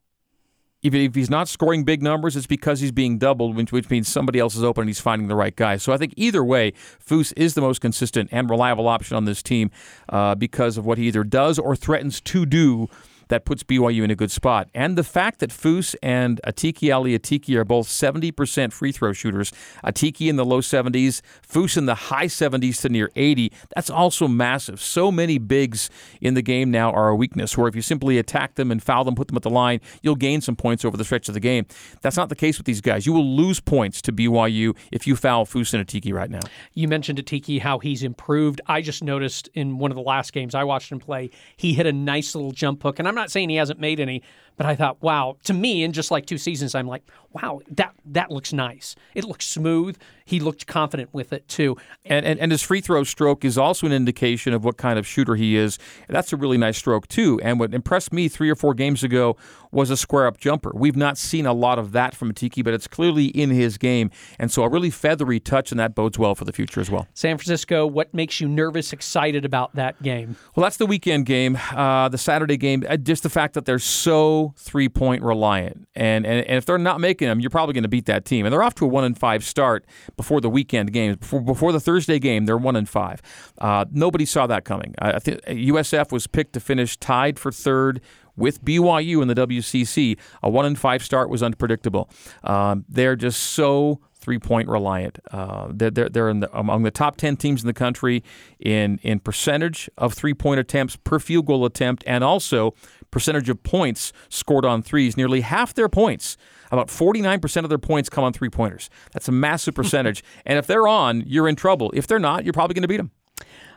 if 0.85 1.15
he's 1.15 1.31
not 1.31 1.49
scoring 1.49 1.85
big 1.85 2.03
numbers, 2.03 2.37
it's 2.37 2.47
because 2.47 2.81
he's 2.81 2.93
being 2.93 3.17
doubled, 3.19 3.57
which, 3.57 3.73
which 3.73 3.89
means 3.89 4.07
somebody 4.07 4.39
else 4.39 4.55
is 4.55 4.63
open 4.63 4.83
and 4.83 4.89
he's 4.89 5.01
finding 5.01 5.29
the 5.29 5.35
right 5.35 5.57
guy. 5.57 5.77
So 5.79 5.93
I 5.93 5.97
think 5.97 6.13
either 6.17 6.45
way, 6.45 6.73
Foose 7.05 7.33
is 7.37 7.55
the 7.55 7.63
most 7.63 7.81
consistent 7.81 8.29
and 8.31 8.51
reliable 8.51 8.87
option 8.87 9.17
on 9.17 9.25
this 9.25 9.43
team 9.43 9.71
uh, 10.11 10.35
because 10.35 10.77
of 10.77 10.85
what 10.85 10.99
he 10.99 11.09
either 11.09 11.25
does 11.25 11.59
or 11.59 11.75
threatens 11.75 12.21
to 12.23 12.45
do 12.45 12.89
that 13.29 13.45
puts 13.45 13.63
BYU 13.63 14.05
in 14.05 14.11
a 14.11 14.15
good 14.15 14.31
spot. 14.31 14.69
And 14.75 14.97
the 14.97 15.05
fact 15.05 15.41
that 15.41 15.51
Foose 15.51 15.95
and 16.03 16.41
Atiki 16.47 16.95
Ali 16.95 17.19
Atiki 17.19 17.55
are 17.57 17.65
both 17.65 17.89
70% 17.89 18.73
free 18.73 18.93
throw 18.93 19.13
shooters, 19.13 19.53
Atiki 19.85 20.29
in 20.29 20.37
the 20.37 20.45
low 20.45 20.61
70s, 20.61 21.21
Foose 21.47 21.77
in 21.77 21.87
the 21.87 21.95
high 21.95 22.27
70s 22.27 22.81
to 22.83 22.89
near 22.89 23.11
80, 23.17 23.53
that's 23.75 23.91
also 23.91 24.29
massive. 24.29 24.81
So 24.81 25.11
many 25.11 25.39
bigs 25.39 25.91
in 26.21 26.35
the 26.35 26.43
game 26.43 26.71
now 26.71 26.91
are 26.91 27.09
a 27.09 27.17
weakness, 27.17 27.57
where 27.57 27.69
if 27.69 27.77
you 27.77 27.83
simply 27.83 28.19
attack 28.19 28.55
them 28.55 28.71
and 28.71 28.83
foul 28.83 29.05
them, 29.05 29.15
put 29.15 29.29
them 29.29 29.37
at 29.37 29.43
the 29.43 29.51
line, 29.51 29.81
you'll 30.03 30.17
gain 30.17 30.41
some 30.41 30.57
points 30.57 30.85
over 30.85 30.97
the 30.97 31.05
stretch 31.05 31.29
of 31.29 31.35
the 31.35 31.41
game. 31.41 31.67
That's 32.03 32.17
not 32.17 32.29
the 32.29 32.37
case 32.37 32.59
with 32.59 32.67
these 32.67 32.81
guys. 32.81 33.07
You 33.07 33.13
will 33.13 33.37
lose 33.37 33.61
points 33.61 34.03
to 34.03 34.13
BYU 34.13 34.77
if 34.93 35.07
you 35.07 35.17
foul 35.17 35.47
Foose 35.47 35.75
and 35.75 35.87
Atiki 35.87 36.13
right 36.13 36.31
now. 36.31 36.41
You 36.75 36.89
mentioned 36.89 37.19
Atiki, 37.19 37.61
how 37.61 37.79
he's 37.79 38.03
improved. 38.03 38.61
I 38.67 38.81
just 38.81 39.03
noticed 39.03 39.49
in 39.55 39.79
one 39.79 39.91
of 39.91 39.97
the 39.97 40.03
last 40.03 40.33
games 40.33 40.55
I 40.55 40.65
watched 40.65 40.91
him 40.91 40.99
play, 40.99 41.31
he 41.57 41.75
hit 41.75 41.87
a 41.87 41.93
nice 41.93 42.35
little 42.35 42.53
jump 42.53 42.83
hook, 42.83 42.99
and 42.99 43.09
I'm 43.09 43.14
I'm 43.15 43.23
not 43.23 43.31
saying 43.31 43.49
he 43.49 43.57
hasn't 43.57 43.79
made 43.79 44.01
any, 44.01 44.23
But 44.57 44.67
I 44.67 44.77
thought, 44.77 45.03
wow, 45.03 45.37
to 45.45 45.53
me, 45.53 45.83
in 45.83 45.93
just 45.93 46.11
like 46.11 46.27
two 46.27 46.39
seasons, 46.39 46.75
I'm 46.75 46.87
like, 46.87 47.03
wow, 47.33 47.61
that 47.73 47.93
that 48.07 48.31
looks 48.31 48.53
nice. 48.53 48.95
It 49.15 49.25
looks 49.25 49.47
smooth. 49.47 49.97
He 50.25 50.41
looked 50.41 50.67
confident 50.67 51.13
with 51.13 51.33
it 51.33 51.47
too. 51.49 51.77
And, 52.05 52.25
and, 52.25 52.39
and 52.39 52.53
his 52.53 52.63
free 52.63 52.81
throw 52.81 53.03
stroke 53.05 53.45
is 53.45 53.59
also 53.59 53.87
an 53.87 53.93
indication 53.93 54.55
of 54.55 54.65
what 54.65 54.77
kind 54.77 54.99
of 54.99 55.07
shooter 55.07 55.35
he 55.35 55.57
is. 55.57 55.79
That's 56.09 56.33
a 56.33 56.37
really 56.37 56.57
nice 56.57 56.79
stroke 56.79 57.09
too. 57.09 57.41
And 57.43 57.59
what 57.59 57.75
impressed 57.75 58.13
me 58.13 58.29
three 58.29 58.49
or 58.49 58.55
four 58.55 58.75
games 58.75 59.03
ago 59.03 59.37
was 59.73 59.91
a 59.91 59.97
square 59.97 60.27
up 60.27 60.39
jumper. 60.39 60.71
We've 60.75 60.97
not 60.97 61.19
seen 61.19 61.47
a 61.47 61.53
lot 61.53 61.79
of 61.79 61.93
that 61.93 62.15
from 62.15 62.33
Tiki, 62.33 62.63
but 62.63 62.73
it's 62.73 62.87
clearly 62.87 63.27
in 63.27 63.51
his 63.51 63.77
game. 63.77 64.11
And 64.39 64.51
so 64.51 64.63
a 64.63 64.69
really 64.69 64.91
feathery 64.91 65.41
touch, 65.41 65.73
and 65.73 65.81
that 65.81 65.95
bodes 65.95 66.19
well 66.19 66.35
for 66.37 66.45
the 66.45 66.53
future 66.53 66.81
as 66.81 66.91
well. 66.91 67.09
San 67.15 67.37
Francisco, 67.37 67.87
what 67.87 68.15
makes 68.15 68.41
you 68.41 68.49
nervous, 68.49 68.93
excited 68.93 69.45
about 69.45 69.75
that 69.75 70.01
game? 70.03 70.37
Well, 70.55 70.63
that's 70.63 70.77
the 70.77 70.87
weekend 70.87 71.27
game, 71.27 71.59
uh, 71.73 72.09
the 72.09 72.19
Saturday 72.19 72.57
game. 72.57 72.85
Uh, 72.89 72.97
just 72.97 73.25
the 73.25 73.31
fact 73.31 73.55
that 73.55 73.65
they're 73.65 73.81
so 73.81 74.44
three 74.57 74.89
point 74.89 75.23
reliant, 75.23 75.89
and, 75.95 76.27
and 76.27 76.47
and 76.47 76.59
if 76.59 76.67
they're 76.67 76.79
not 76.79 77.01
making 77.01 77.29
them, 77.29 77.41
you're 77.41 77.51
probably 77.51 77.73
going 77.73 77.83
to 77.83 77.89
beat 77.89 78.07
that 78.07 78.25
team. 78.25 78.47
And 78.47 78.53
they're 78.53 78.63
off 78.63 78.75
to 78.77 78.85
a 78.85 78.89
one 78.89 79.05
and 79.05 79.19
five 79.19 79.45
start 79.45 79.85
before 80.17 80.41
the 80.41 80.51
weekend 80.51 80.93
games. 80.93 81.17
Before 81.17 81.41
before 81.41 81.73
the 81.73 81.81
Thursday 81.81 82.19
game, 82.19 82.47
they're 82.47 82.59
one 82.59 82.77
and 82.77 82.89
five. 82.89 83.23
Uh, 83.59 83.85
nobody 83.91 84.25
saw 84.25 84.47
that 84.47 84.65
coming. 84.65 84.95
I 84.99 85.19
think 85.19 85.41
USF 85.43 86.13
was 86.13 86.27
picked 86.27 86.53
to 86.55 86.61
finish 86.61 86.97
tied 86.97 87.39
for 87.39 87.51
third 87.51 88.01
with 88.37 88.65
BYU 88.65 89.23
in 89.23 89.29
the 89.29 89.35
WCC. 89.35 90.19
A 90.43 90.51
one 90.51 90.67
and 90.67 90.79
five 90.79 91.03
start 91.03 91.29
was 91.29 91.43
unpredictable. 91.43 92.11
Um, 92.43 92.85
they're 92.89 93.17
just 93.17 93.41
so 93.41 94.01
three 94.25 94.39
point 94.39 94.69
reliant. 94.69 95.19
Uh, 95.31 95.69
they're 95.71 95.91
they're, 95.91 96.33
the, 96.33 96.51
among 96.57 96.83
the 96.83 96.91
top 96.91 97.17
10 97.17 97.37
teams 97.37 97.63
in 97.63 97.67
the 97.67 97.75
country 97.75 98.25
in, 98.59 98.99
in 99.03 99.21
percentage 99.21 99.91
of 99.99 100.15
three 100.15 100.35
point 100.35 100.59
attempts 100.59 100.97
per 100.97 101.19
field 101.19 101.47
goal 101.47 101.65
attempt 101.65 102.03
and 102.07 102.25
also 102.25 102.75
percentage 103.15 103.49
of 103.49 103.63
points 103.63 104.13
scored 104.29 104.67
on 104.67 104.83
threes. 104.83 105.17
Nearly 105.17 105.41
half 105.41 105.73
their 105.73 105.89
points, 105.89 106.37
about 106.71 106.89
49% 106.89 107.63
of 107.63 107.69
their 107.69 107.79
points 107.79 108.11
come 108.11 108.25
on 108.25 108.33
three 108.33 108.51
pointers. 108.51 108.91
That's 109.13 109.29
a 109.29 109.33
massive 109.33 109.75
percentage. 109.75 110.23
and 110.45 110.59
if 110.59 110.67
they're 110.67 110.89
on, 110.89 111.23
you're 111.25 111.49
in 111.49 111.57
trouble. 111.57 111.93
If 111.95 112.09
they're 112.09 112.19
not, 112.19 112.45
you're 112.45 112.53
probably 112.53 112.75
going 112.75 112.83
to 112.83 112.89
beat 112.89 112.99
them. 112.99 113.13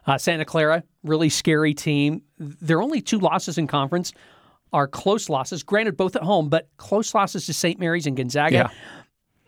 Uh, 0.08 0.18
Santa 0.18 0.44
Clara, 0.44 0.84
really 1.04 1.30
scary 1.30 1.74
team. 1.74 2.24
Their 2.40 2.82
only 2.82 3.00
two 3.00 3.20
losses 3.20 3.58
in 3.58 3.68
conference 3.68 4.12
are 4.74 4.88
close 4.88 5.30
losses, 5.30 5.64
granted 5.64 5.96
both 5.96 6.16
at 6.16 6.24
home, 6.24 6.50
but 6.50 6.68
close 6.78 7.14
losses 7.14 7.46
to 7.46 7.54
St. 7.54 7.80
Mary's 7.80 8.08
and 8.08 8.18
Gonzaga. 8.18 8.56
Yeah 8.56 8.70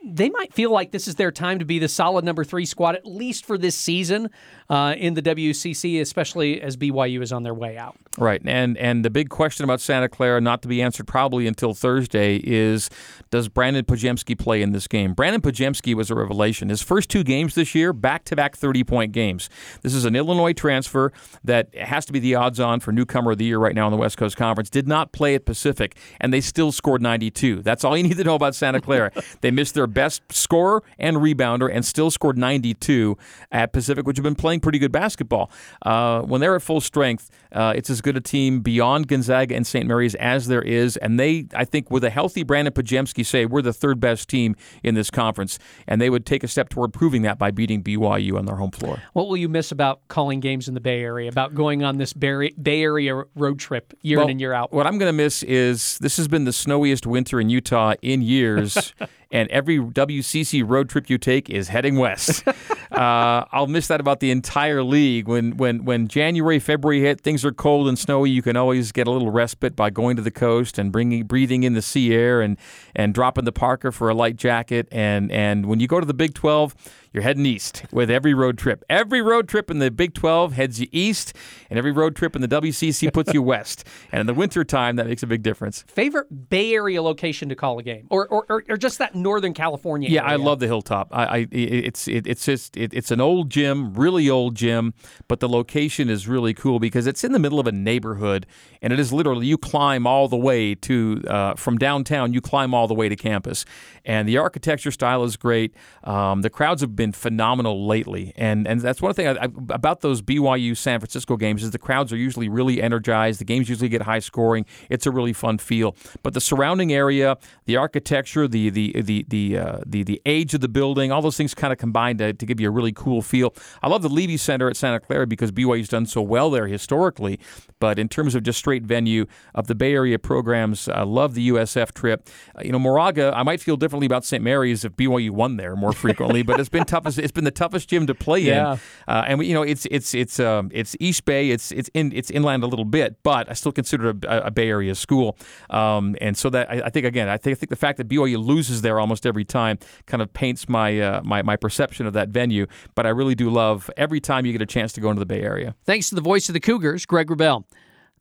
they 0.04 0.30
might 0.30 0.54
feel 0.54 0.72
like 0.72 0.92
this 0.92 1.08
is 1.08 1.16
their 1.16 1.32
time 1.32 1.60
to 1.60 1.66
be 1.66 1.80
the 1.80 1.88
solid 1.88 2.24
number 2.24 2.44
three 2.44 2.66
squad, 2.66 2.96
at 2.96 3.06
least 3.06 3.46
for 3.46 3.58
this 3.58 3.76
season 3.76 4.30
uh, 4.70 4.96
in 4.98 5.14
the 5.14 5.22
WCC, 5.22 6.00
especially 6.00 6.62
as 6.62 6.78
BYU 6.78 7.22
is 7.22 7.32
on 7.32 7.44
their 7.44 7.54
way 7.54 7.78
out. 7.78 7.98
Right, 8.18 8.42
and 8.46 8.78
and 8.78 9.04
the 9.04 9.10
big 9.10 9.30
question 9.30 9.64
about 9.64 9.82
Santa 9.82 10.10
Clara, 10.10 10.42
not 10.42 10.62
to 10.62 10.68
be 10.68 10.82
answered 10.82 11.08
probably 11.08 11.48
until 11.48 11.74
Thursday, 11.74 12.38
is 12.38 12.90
does 13.30 13.48
Brandon 13.50 13.84
Podziemski 13.84 14.38
play 14.38 14.62
in 14.62 14.72
this 14.72 14.88
game? 14.88 15.14
Brandon 15.14 15.42
Podziemski 15.42 15.94
was 15.94 16.10
a 16.10 16.16
revelation. 16.16 16.70
His 16.70 16.82
first 16.82 17.10
two 17.10 17.24
games 17.24 17.56
this 17.56 17.76
year, 17.76 17.94
back-to-back 17.94 18.58
30-point 18.58 19.12
games. 19.12 19.50
This 19.82 19.94
is 19.94 20.06
an 20.06 20.16
Illinois 20.16 20.54
transfer 20.54 21.12
that 21.44 21.74
has 21.76 22.06
to 22.06 22.14
be 22.14 22.20
the 22.20 22.36
odds-on 22.36 22.80
for 22.80 22.92
newcomer 22.92 23.32
of 23.32 23.38
the 23.38 23.46
year 23.46 23.60
right 23.60 23.76
now 23.76 23.88
in 23.88 23.92
the 23.92 23.98
West 23.98 24.18
Coast 24.18 24.38
Conference. 24.38 24.70
Did 24.70 24.88
not 24.88 25.12
play 25.12 25.36
at 25.36 25.46
Pacific, 25.46 25.96
and 26.20 26.34
they 26.34 26.42
still 26.42 26.72
scored 26.72 27.02
92. 27.02 27.62
That's 27.62 27.84
all 27.84 27.96
you 27.96 28.04
need 28.04 28.18
to 28.18 28.24
know 28.24 28.36
about 28.36 28.56
Santa 28.56 28.82
Clara. 28.82 29.12
they 29.42 29.52
missed 29.52 29.76
their 29.76 29.88
best 29.90 30.22
scorer 30.32 30.84
and 30.98 31.18
rebounder 31.18 31.70
and 31.72 31.86
still 31.86 32.12
scored 32.12 32.38
92 32.38 33.18
at 33.52 33.74
Pacific, 33.74 34.06
which 34.06 34.18
have 34.18 34.24
been 34.24 34.36
playing 34.36 34.60
pretty 34.60 34.80
good 34.80 34.92
basketball. 34.92 35.52
Uh, 35.82 36.22
when 36.22 36.42
they're 36.42 36.56
at 36.56 36.62
full 36.62 36.82
strength, 36.82 37.30
uh, 37.52 37.74
it's 37.76 37.90
as 37.90 38.02
good 38.02 38.16
a 38.16 38.22
team 38.22 38.62
beyond 38.62 39.08
Gonzaga 39.08 39.56
and 39.56 39.66
St. 39.66 39.88
Mary's 39.88 40.16
as 40.16 40.48
there 40.48 40.62
is. 40.62 40.98
And 40.98 41.20
they, 41.20 41.48
I 41.56 41.66
think, 41.66 41.90
with 41.90 42.04
a 42.04 42.10
healthy 42.10 42.44
Brandon 42.44 42.74
Podziemski, 42.74 43.26
say 43.26 43.46
we're 43.46 43.62
the 43.62 43.74
third 43.74 44.00
best 44.00 44.30
team 44.30 44.56
in 44.84 44.96
this 44.96 45.10
conference. 45.10 45.58
And 45.88 46.00
they 46.00 46.10
would 46.10 46.26
take 46.26 46.44
a 46.44 46.48
step 46.48 46.70
toward 46.70 46.94
proving 46.94 47.24
that 47.24 47.38
by 47.38 47.52
beating 47.52 47.84
BYU 47.84 48.38
on 48.38 48.46
their 48.46 48.56
home 48.56 48.72
floor. 48.72 49.02
What 49.14 49.28
will 49.28 49.38
you 49.38 49.50
miss 49.50 49.72
about 49.72 50.08
calling 50.08 50.40
games 50.40 50.68
in 50.68 50.74
the 50.74 50.82
Bay 50.82 51.02
Area, 51.02 51.30
about 51.30 51.56
going 51.56 51.84
on 51.84 51.98
this 51.98 52.14
Bay 52.14 52.52
Area 52.66 53.24
road 53.36 53.60
trip 53.60 53.94
year 54.02 54.18
well, 54.18 54.28
in 54.28 54.32
and 54.32 54.40
year 54.40 54.54
out? 54.54 54.72
What 54.72 54.86
I'm 54.86 54.98
going 54.98 55.10
to 55.10 55.14
miss 55.14 55.44
is 55.44 55.98
this 56.00 56.18
has 56.18 56.28
been 56.28 56.46
the 56.46 56.54
snowiest 56.54 57.08
winter 57.08 57.40
in 57.40 57.50
Utah 57.50 57.96
in 58.02 58.22
years. 58.22 58.94
and 59.32 59.50
every 59.50 59.80
WCC 59.80 60.64
road 60.68 60.90
trip 60.90 61.10
you 61.10 61.18
take 61.18 61.50
is 61.50 61.68
heading 61.68 61.98
west. 61.98 62.48
uh, 62.92 63.46
I'll 63.52 63.68
miss 63.68 63.88
that 63.88 64.00
about 64.00 64.20
the 64.20 64.32
entire 64.32 64.84
league. 64.84 65.28
When 65.28 65.58
when 65.58 65.86
when 65.86 66.08
January, 66.08 66.60
February 66.60 67.02
hit, 67.02 67.22
things 67.22 67.46
are 67.46 67.52
cold 67.52 67.88
and 67.88 67.98
snowy. 67.98 68.30
You 68.32 68.42
can 68.42 68.58
always 68.58 68.92
get 68.92 69.08
a 69.08 69.12
little 69.12 69.32
respite 69.32 69.76
by 69.76 69.90
going 69.90 70.16
to 70.16 70.22
the 70.22 70.32
coast 70.32 70.78
and 70.78 70.92
bringing 70.92 71.26
breathing 71.26 71.64
in 71.64 71.74
the 71.74 71.82
sea 71.82 72.14
air 72.14 72.42
and 72.42 72.58
and 72.96 73.14
dropping 73.14 73.46
the 73.46 73.52
Parker 73.52 73.92
for 73.92 74.10
a 74.10 74.14
light 74.14 74.36
jacket. 74.36 74.88
And 74.92 75.32
and 75.32 75.66
when 75.68 75.80
you 75.80 75.88
go 75.88 76.00
to 76.00 76.06
the 76.06 76.14
Big 76.14 76.34
Twelve 76.34 76.76
you're 77.12 77.24
heading 77.24 77.46
east 77.46 77.84
with 77.92 78.12
every 78.12 78.34
road 78.34 78.58
trip. 78.58 78.84
Every 78.90 79.22
road 79.22 79.48
trip 79.48 79.72
in 79.72 79.80
the 79.80 79.90
Big 79.90 80.14
12 80.14 80.54
heads 80.54 80.80
you 80.80 80.88
east, 80.92 81.34
and 81.70 81.80
every 81.80 81.92
road 81.92 82.16
trip 82.16 82.36
in 82.36 82.42
the 82.42 82.48
WCC 82.48 83.12
puts 83.12 83.34
you 83.34 83.42
west. 83.42 83.86
And 84.12 84.22
in 84.22 84.28
the 84.28 84.34
wintertime, 84.34 84.96
that 84.98 85.08
makes 85.08 85.24
a 85.24 85.28
big 85.28 85.42
difference. 85.42 85.84
Favorite 85.88 86.50
Bay 86.50 86.74
Area 86.74 87.02
location 87.02 87.50
to 87.50 87.56
call 87.56 87.80
a 87.80 87.84
game, 87.84 88.08
or 88.10 88.28
or, 88.28 88.46
or, 88.50 88.64
or 88.70 88.78
just 88.78 89.00
that 89.00 89.16
Northern 89.22 89.54
California? 89.54 90.10
Yeah, 90.10 90.24
area? 90.24 90.34
I 90.34 90.36
love 90.38 90.60
the 90.60 90.68
Hilltop. 90.68 91.10
I, 91.12 91.26
I 91.26 91.48
it's 91.52 92.08
it, 92.08 92.28
it's 92.28 92.46
just 92.46 92.76
it, 92.78 92.94
it's 92.94 93.12
an 93.12 93.22
old 93.22 93.50
gym, 93.50 93.94
really 93.94 94.30
old 94.30 94.56
gym, 94.56 94.94
but 95.28 95.40
the 95.40 95.50
location 95.50 96.10
is 96.10 96.28
really 96.28 96.54
cool 96.54 96.80
because 96.80 97.08
it's 97.08 97.24
in 97.24 97.32
the 97.32 97.40
middle 97.40 97.60
of 97.60 97.68
a 97.68 97.72
neighborhood, 97.72 98.46
and 98.82 98.94
it 98.94 99.00
is 99.00 99.14
literally 99.14 99.48
you 99.48 99.58
climb 99.58 100.08
all 100.08 100.28
the 100.28 100.38
way 100.38 100.76
to 100.76 101.22
uh, 101.28 101.56
from 101.56 101.78
downtown. 101.78 102.34
You 102.34 102.42
climb 102.42 102.74
all 102.74 102.88
the 102.88 102.94
way 102.94 103.10
to 103.10 103.16
campus, 103.16 103.66
and 104.06 104.28
the 104.28 104.38
architecture 104.38 104.92
style 104.92 105.24
is 105.24 105.38
great. 105.38 105.76
Um, 106.04 106.42
the 106.42 106.50
crowds 106.50 106.82
have 106.82 106.96
been 106.96 107.12
phenomenal 107.12 107.88
lately, 107.88 108.34
and 108.36 108.68
and 108.68 108.82
that's 108.82 109.02
one 109.02 109.14
thing 109.14 109.28
I, 109.28 109.46
I, 109.46 109.48
about 109.70 110.02
those 110.02 110.22
BYU 110.22 110.76
San 110.76 111.00
Francisco 111.00 111.38
games 111.38 111.64
is 111.64 111.72
the 111.72 111.80
crowds 111.80 112.14
are 112.14 112.18
usually 112.18 112.50
really 112.50 112.82
energized. 112.82 113.40
The 113.40 113.46
games 113.46 113.70
usually 113.70 113.90
get 113.90 114.04
high 114.04 114.20
scoring. 114.20 114.66
It's 114.90 115.06
a 115.06 115.12
really 115.12 115.34
fun 115.34 115.58
feel. 115.58 115.96
But 116.24 116.34
the 116.34 116.42
surrounding 116.42 116.94
area, 116.94 117.38
the 117.66 117.78
architecture, 117.78 118.48
the 118.48 118.70
the 118.70 118.94
the 119.10 119.26
the 119.28 119.58
uh, 119.58 119.80
the, 119.86 120.04
the 120.04 120.22
age 120.28 120.54
of 120.54 120.62
the 120.62 120.68
building, 120.68 121.12
all 121.12 121.22
those 121.22 121.36
things 121.36 121.56
kind 121.56 121.74
of 121.74 121.80
combine 121.80 122.18
to, 122.20 122.32
to 122.32 122.46
give 122.46 122.60
you 122.60 122.68
a 122.68 122.72
really 122.72 122.92
cool 122.92 123.24
feel. 123.24 123.56
I 123.82 123.90
love 123.90 124.04
the 124.04 124.10
Leavey 124.10 124.40
Center 124.40 124.70
at 124.70 124.78
Santa 124.78 125.00
Clara 125.00 125.26
because 125.26 125.52
BYU's 125.52 125.90
done 125.90 126.06
so 126.06 126.22
well 126.22 126.52
there 126.52 126.68
historically. 126.68 127.40
But 127.80 127.98
in 127.98 128.08
terms 128.08 128.36
of 128.36 128.44
just 128.44 128.60
straight 128.60 128.84
venue 128.84 129.26
of 129.56 129.68
the 129.68 129.74
Bay 129.74 129.94
Area 129.94 130.20
programs, 130.20 130.88
I 130.88 131.04
love 131.04 131.34
the 131.34 131.50
USF 131.50 131.94
trip. 131.94 132.30
Uh, 132.56 132.62
you 132.64 132.72
know, 132.72 132.78
Moraga, 132.78 133.34
I 133.36 133.42
might 133.44 133.62
feel 133.62 133.78
differently 133.78 134.06
about 134.06 134.26
St. 134.26 134.44
Mary's 134.44 134.86
if 134.86 134.96
BYU 134.96 135.32
won 135.32 135.58
there 135.58 135.76
more 135.76 135.94
frequently, 135.94 136.44
but 136.44 136.60
it's 136.60 136.70
been 136.70 136.86
toughest. 136.94 137.18
It's 137.18 137.32
been 137.32 137.46
the 137.46 137.52
toughest 137.52 137.90
gym 137.90 138.06
to 138.08 138.14
play 138.14 138.42
yeah. 138.42 138.74
in, 138.74 138.80
uh, 139.08 139.24
and 139.28 139.40
we, 139.40 139.48
you 139.48 139.54
know, 139.56 139.64
it's 139.64 139.88
it's 139.90 140.14
it's 140.14 140.40
um, 140.40 140.70
it's 140.72 140.96
East 141.00 141.26
Bay. 141.26 141.50
It's 141.50 141.72
it's 141.72 141.90
in 141.96 142.12
it's 142.14 142.30
inland 142.30 142.64
a 142.64 142.68
little 142.68 142.86
bit, 142.86 143.18
but 143.24 143.50
I 143.50 143.54
still 143.54 143.72
consider 143.72 144.10
it 144.10 144.24
a, 144.26 144.48
a 144.48 144.52
Bay 144.52 144.70
Area 144.70 144.94
school. 144.94 145.38
Um, 145.70 146.16
and 146.22 146.38
so 146.38 146.50
that 146.52 146.70
I, 146.70 146.82
I, 146.86 146.90
think 146.90 147.06
again, 147.06 147.30
I 147.30 147.38
think 147.38 147.58
I 147.58 147.60
think 147.60 147.70
the 147.70 147.76
fact 147.76 147.98
that 147.98 148.08
BYU 148.08 148.44
loses 148.44 148.82
there 148.82 148.99
almost 149.00 149.26
every 149.26 149.46
time 149.46 149.80
kind 150.06 150.22
of 150.22 150.32
paints 150.34 150.70
my 150.70 151.00
uh, 151.00 151.22
my 151.24 151.42
my 151.42 151.56
perception 151.56 152.06
of 152.06 152.14
that 152.14 152.30
venue. 152.30 152.68
But 152.96 153.06
I 153.06 153.10
really 153.10 153.36
do 153.36 153.50
love 153.50 153.90
every 153.98 154.20
time 154.20 154.46
you 154.46 154.52
get 154.52 154.62
a 154.62 154.66
chance 154.66 154.94
to 154.94 155.02
go 155.02 155.10
into 155.10 155.20
the 155.20 155.26
Bay 155.26 155.42
Area. 155.42 155.76
Thanks 155.86 156.10
to 156.10 156.16
the 156.16 156.22
voice 156.22 156.50
of 156.50 156.54
the 156.54 156.60
Cougars, 156.60 157.06
Greg 157.06 157.28
Wrubell. 157.28 157.64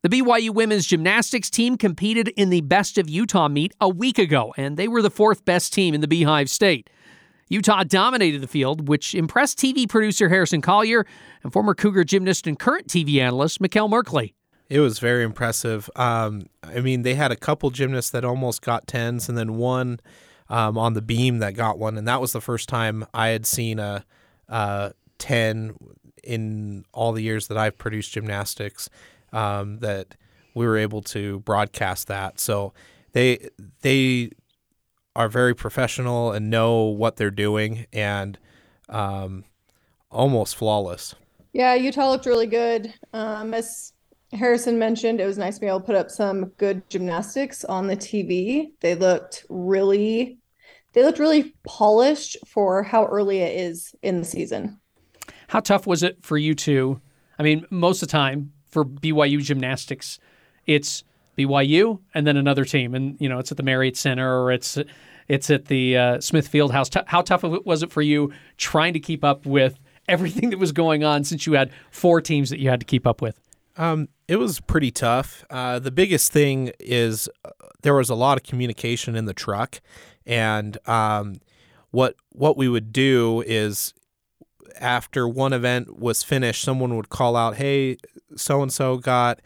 The 0.01 0.09
BYU 0.09 0.51
women's 0.51 0.85
gymnastics 0.85 1.49
team 1.49 1.75
competed 1.75 2.29
in 2.37 2.49
the 2.49 2.61
Best 2.61 2.97
of 2.97 3.09
Utah 3.09 3.49
meet 3.49 3.73
a 3.81 3.89
week 3.89 4.17
ago, 4.17 4.53
and 4.55 4.77
they 4.77 4.87
were 4.87 5.01
the 5.01 5.09
fourth 5.09 5.43
best 5.43 5.73
team 5.73 5.93
in 5.93 5.99
the 5.99 6.07
Beehive 6.07 6.49
State. 6.49 6.89
Utah 7.49 7.83
dominated 7.83 8.39
the 8.39 8.47
field, 8.47 8.87
which 8.87 9.13
impressed 9.13 9.57
TV 9.57 9.89
producer 9.89 10.29
Harrison 10.29 10.61
Collier 10.61 11.05
and 11.43 11.51
former 11.51 11.73
Cougar 11.73 12.05
gymnast 12.05 12.47
and 12.47 12.57
current 12.57 12.87
TV 12.87 13.19
analyst 13.19 13.59
Mikkel 13.59 13.89
Merkley. 13.89 14.35
It 14.69 14.79
was 14.79 14.99
very 14.99 15.23
impressive. 15.23 15.89
Um, 15.95 16.43
I 16.63 16.79
mean, 16.79 17.01
they 17.01 17.15
had 17.15 17.31
a 17.31 17.35
couple 17.35 17.71
gymnasts 17.71 18.11
that 18.11 18.23
almost 18.23 18.61
got 18.61 18.87
tens, 18.87 19.27
and 19.27 19.37
then 19.37 19.57
one 19.57 19.99
um, 20.49 20.77
on 20.77 20.93
the 20.93 21.01
beam 21.01 21.39
that 21.39 21.53
got 21.53 21.77
one, 21.77 21.97
and 21.97 22.07
that 22.07 22.21
was 22.21 22.33
the 22.33 22.41
first 22.41 22.69
time 22.69 23.05
I 23.13 23.29
had 23.29 23.45
seen 23.45 23.79
a, 23.79 24.05
a 24.47 24.93
ten 25.17 25.75
in 26.23 26.85
all 26.93 27.11
the 27.11 27.21
years 27.21 27.47
that 27.47 27.57
I've 27.57 27.77
produced 27.77 28.11
gymnastics 28.13 28.89
um, 29.31 29.79
that 29.79 30.15
we 30.53 30.65
were 30.65 30.77
able 30.77 31.01
to 31.03 31.39
broadcast 31.41 32.07
that. 32.07 32.39
So 32.39 32.73
they 33.13 33.49
they 33.81 34.31
are 35.15 35.29
very 35.29 35.53
professional 35.55 36.31
and 36.31 36.49
know 36.49 36.83
what 36.83 37.17
they're 37.17 37.31
doing 37.31 37.85
and 37.91 38.37
um, 38.87 39.43
almost 40.11 40.55
flawless. 40.55 41.15
Yeah, 41.53 41.73
Utah 41.73 42.09
looked 42.09 42.25
really 42.25 42.47
good. 42.47 42.93
Um, 43.13 43.53
as 43.53 43.93
Harrison 44.31 44.77
mentioned, 44.77 45.19
it 45.19 45.25
was 45.25 45.37
nice 45.37 45.55
to 45.55 45.61
be 45.61 45.67
able 45.67 45.79
to 45.79 45.85
put 45.85 45.95
up 45.95 46.11
some 46.11 46.45
good 46.57 46.87
gymnastics 46.89 47.65
on 47.65 47.87
the 47.87 47.97
TV. 47.97 48.71
They 48.81 48.95
looked 48.95 49.45
really, 49.49 50.37
they 50.93 51.03
looked 51.03 51.19
really 51.19 51.55
polished 51.63 52.37
for 52.45 52.83
how 52.83 53.05
early 53.05 53.39
it 53.39 53.59
is 53.59 53.95
in 54.03 54.19
the 54.19 54.25
season. 54.25 54.79
How 55.47 55.61
tough 55.61 55.87
was 55.87 56.03
it 56.03 56.23
for 56.23 56.37
you 56.37 56.53
two? 56.53 57.01
I 57.39 57.43
mean, 57.43 57.65
most 57.71 58.03
of 58.03 58.07
the 58.07 58.11
time 58.11 58.53
for 58.67 58.85
BYU 58.85 59.41
gymnastics, 59.41 60.19
it's 60.67 61.03
BYU 61.37 61.99
and 62.13 62.27
then 62.27 62.37
another 62.37 62.65
team, 62.65 62.93
and 62.93 63.19
you 63.19 63.29
know 63.29 63.39
it's 63.39 63.51
at 63.51 63.57
the 63.57 63.63
Marriott 63.63 63.97
Center 63.97 64.43
or 64.43 64.51
it's 64.51 64.77
it's 65.27 65.49
at 65.49 65.65
the 65.65 65.97
uh, 65.97 66.21
Smith 66.21 66.51
Fieldhouse. 66.51 66.89
T- 66.89 66.99
how 67.07 67.21
tough 67.21 67.43
was 67.43 67.81
it 67.81 67.91
for 67.91 68.01
you 68.01 68.31
trying 68.57 68.93
to 68.93 68.99
keep 68.99 69.23
up 69.23 69.45
with 69.45 69.79
everything 70.07 70.49
that 70.49 70.59
was 70.59 70.71
going 70.71 71.03
on 71.03 71.23
since 71.23 71.47
you 71.47 71.53
had 71.53 71.71
four 71.91 72.21
teams 72.21 72.49
that 72.49 72.59
you 72.59 72.69
had 72.69 72.79
to 72.81 72.85
keep 72.85 73.07
up 73.07 73.21
with? 73.21 73.39
Um, 73.79 74.09
it 74.27 74.35
was 74.35 74.59
pretty 74.59 74.91
tough. 74.91 75.45
Uh, 75.49 75.79
the 75.79 75.89
biggest 75.89 76.33
thing 76.33 76.73
is 76.81 77.29
uh, 77.45 77.51
there 77.81 77.95
was 77.95 78.09
a 78.09 78.15
lot 78.15 78.37
of 78.37 78.43
communication 78.43 79.15
in 79.15 79.23
the 79.23 79.33
truck, 79.33 79.79
and 80.25 80.77
um, 80.87 81.39
what 81.91 82.15
what 82.33 82.57
we 82.57 82.67
would 82.67 82.91
do 82.91 83.41
is 83.47 83.93
after 84.81 85.27
one 85.29 85.53
event 85.53 85.97
was 85.97 86.23
finished, 86.23 86.61
someone 86.61 86.97
would 86.97 87.07
call 87.07 87.37
out, 87.37 87.55
"Hey, 87.55 87.95
so 88.35 88.61
and 88.61 88.71
so 88.71 88.97
got 88.97 89.39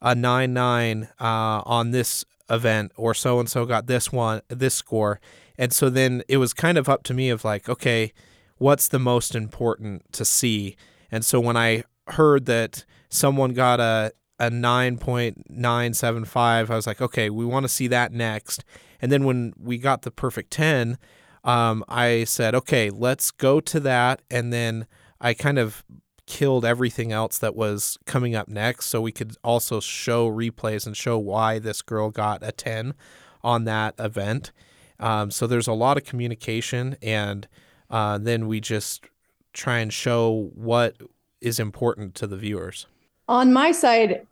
a 0.00 0.14
nine 0.14 0.54
nine 0.54 1.08
uh, 1.20 1.62
on 1.66 1.90
this 1.90 2.24
event, 2.48 2.92
or 2.96 3.14
so 3.14 3.40
and 3.40 3.50
so 3.50 3.66
got 3.66 3.88
this 3.88 4.12
one, 4.12 4.42
this 4.46 4.76
score," 4.76 5.20
and 5.58 5.72
so 5.72 5.90
then 5.90 6.22
it 6.28 6.36
was 6.36 6.54
kind 6.54 6.78
of 6.78 6.88
up 6.88 7.02
to 7.02 7.14
me 7.14 7.30
of 7.30 7.44
like, 7.44 7.68
okay, 7.68 8.12
what's 8.58 8.86
the 8.86 9.00
most 9.00 9.34
important 9.34 10.12
to 10.12 10.24
see? 10.24 10.76
And 11.10 11.24
so 11.24 11.40
when 11.40 11.56
I 11.56 11.82
heard 12.12 12.46
that 12.46 12.84
someone 13.08 13.52
got 13.52 13.80
a 13.80 14.12
a 14.38 14.50
9.975 14.50 16.34
i 16.36 16.62
was 16.74 16.86
like 16.86 17.00
okay 17.00 17.30
we 17.30 17.44
want 17.44 17.64
to 17.64 17.68
see 17.68 17.86
that 17.86 18.12
next. 18.12 18.64
And 19.00 19.10
then 19.12 19.24
when 19.24 19.52
we 19.58 19.78
got 19.78 20.02
the 20.02 20.10
perfect 20.10 20.50
10 20.50 20.98
um, 21.44 21.84
i 21.88 22.24
said 22.24 22.54
okay 22.54 22.90
let's 22.90 23.30
go 23.30 23.60
to 23.60 23.78
that. 23.80 24.22
And 24.30 24.52
then 24.52 24.86
i 25.20 25.34
kind 25.34 25.58
of 25.58 25.84
killed 26.26 26.64
everything 26.64 27.12
else 27.12 27.38
that 27.38 27.54
was 27.54 27.98
coming 28.06 28.34
up 28.34 28.48
next 28.48 28.86
so 28.86 29.00
we 29.00 29.12
could 29.12 29.36
also 29.44 29.80
show 29.80 30.30
replays 30.30 30.86
and 30.86 30.96
show 30.96 31.18
why 31.18 31.58
this 31.58 31.82
girl 31.82 32.10
got 32.10 32.42
a 32.42 32.52
10 32.52 32.94
on 33.42 33.64
that 33.64 33.94
event. 33.98 34.52
Um, 34.98 35.30
so 35.30 35.46
there's 35.46 35.66
a 35.66 35.72
lot 35.72 35.96
of 35.96 36.04
communication 36.04 36.96
and 37.02 37.48
uh, 37.90 38.18
then 38.18 38.46
we 38.46 38.60
just 38.60 39.04
try 39.52 39.78
and 39.78 39.92
show 39.92 40.50
what 40.54 40.96
is 41.42 41.58
important 41.58 42.14
to 42.14 42.26
the 42.26 42.36
viewers 42.36 42.86
on 43.28 43.52
my 43.52 43.72
side, 43.72 44.26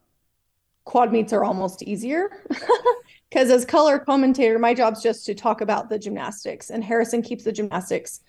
quad 0.84 1.12
meets 1.12 1.32
are 1.32 1.44
almost 1.44 1.82
easier 1.82 2.30
because 3.30 3.50
as 3.50 3.64
color 3.64 3.98
commentator, 3.98 4.58
my 4.58 4.74
job's 4.74 5.02
just 5.02 5.24
to 5.26 5.34
talk 5.34 5.60
about 5.60 5.88
the 5.88 5.98
gymnastics, 5.98 6.70
and 6.70 6.84
Harrison 6.84 7.22
keeps 7.22 7.44
the 7.44 7.52
gymnastics 7.52 8.20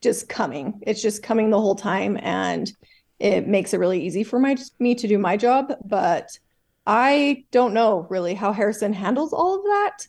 just 0.00 0.28
coming. 0.28 0.80
It's 0.86 1.02
just 1.02 1.22
coming 1.22 1.50
the 1.50 1.60
whole 1.60 1.74
time, 1.74 2.18
and 2.22 2.70
it 3.18 3.48
makes 3.48 3.74
it 3.74 3.80
really 3.80 4.00
easy 4.00 4.22
for 4.22 4.38
my 4.38 4.56
me 4.78 4.94
to 4.94 5.08
do 5.08 5.18
my 5.18 5.36
job. 5.36 5.72
But 5.84 6.38
I 6.86 7.44
don't 7.50 7.74
know 7.74 8.06
really 8.10 8.34
how 8.34 8.52
Harrison 8.52 8.92
handles 8.92 9.32
all 9.32 9.56
of 9.56 9.64
that. 9.64 10.06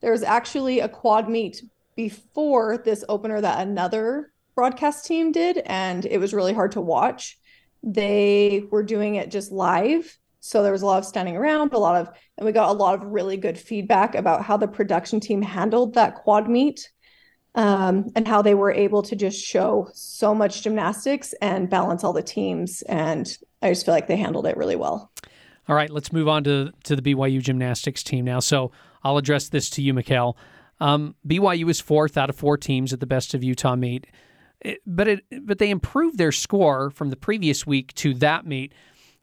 There's 0.00 0.22
actually 0.22 0.78
a 0.80 0.88
quad 0.88 1.28
meet 1.28 1.64
before 1.96 2.78
this 2.78 3.04
opener 3.08 3.40
that 3.40 3.66
another 3.66 4.32
broadcast 4.54 5.06
team 5.06 5.32
did, 5.32 5.58
and 5.66 6.04
it 6.06 6.18
was 6.18 6.34
really 6.34 6.52
hard 6.52 6.72
to 6.72 6.80
watch 6.80 7.39
they 7.82 8.64
were 8.70 8.82
doing 8.82 9.16
it 9.16 9.30
just 9.30 9.52
live. 9.52 10.18
So 10.40 10.62
there 10.62 10.72
was 10.72 10.82
a 10.82 10.86
lot 10.86 10.98
of 10.98 11.04
standing 11.04 11.36
around, 11.36 11.72
a 11.72 11.78
lot 11.78 12.00
of, 12.00 12.10
and 12.38 12.46
we 12.46 12.52
got 12.52 12.70
a 12.70 12.72
lot 12.72 12.94
of 12.94 13.02
really 13.04 13.36
good 13.36 13.58
feedback 13.58 14.14
about 14.14 14.42
how 14.42 14.56
the 14.56 14.68
production 14.68 15.20
team 15.20 15.42
handled 15.42 15.94
that 15.94 16.14
quad 16.16 16.48
meet 16.48 16.90
um, 17.54 18.10
and 18.16 18.26
how 18.26 18.40
they 18.40 18.54
were 18.54 18.72
able 18.72 19.02
to 19.02 19.16
just 19.16 19.44
show 19.44 19.88
so 19.92 20.34
much 20.34 20.62
gymnastics 20.62 21.34
and 21.42 21.68
balance 21.68 22.04
all 22.04 22.12
the 22.12 22.22
teams. 22.22 22.82
And 22.82 23.30
I 23.60 23.70
just 23.70 23.84
feel 23.84 23.94
like 23.94 24.06
they 24.06 24.16
handled 24.16 24.46
it 24.46 24.56
really 24.56 24.76
well. 24.76 25.10
All 25.68 25.76
right, 25.76 25.90
let's 25.90 26.12
move 26.12 26.26
on 26.26 26.42
to, 26.44 26.72
to 26.84 26.96
the 26.96 27.02
BYU 27.02 27.40
gymnastics 27.40 28.02
team 28.02 28.24
now. 28.24 28.40
So 28.40 28.72
I'll 29.04 29.18
address 29.18 29.48
this 29.48 29.68
to 29.70 29.82
you, 29.82 29.92
Mikkel. 29.92 30.36
Um, 30.80 31.14
BYU 31.26 31.68
is 31.68 31.80
fourth 31.80 32.16
out 32.16 32.30
of 32.30 32.36
four 32.36 32.56
teams 32.56 32.92
at 32.92 33.00
the 33.00 33.06
best 33.06 33.34
of 33.34 33.44
Utah 33.44 33.76
meet 33.76 34.06
but 34.86 35.08
it 35.08 35.24
but 35.42 35.58
they 35.58 35.70
improved 35.70 36.18
their 36.18 36.32
score 36.32 36.90
from 36.90 37.10
the 37.10 37.16
previous 37.16 37.66
week 37.66 37.94
to 37.94 38.14
that 38.14 38.46
meet. 38.46 38.72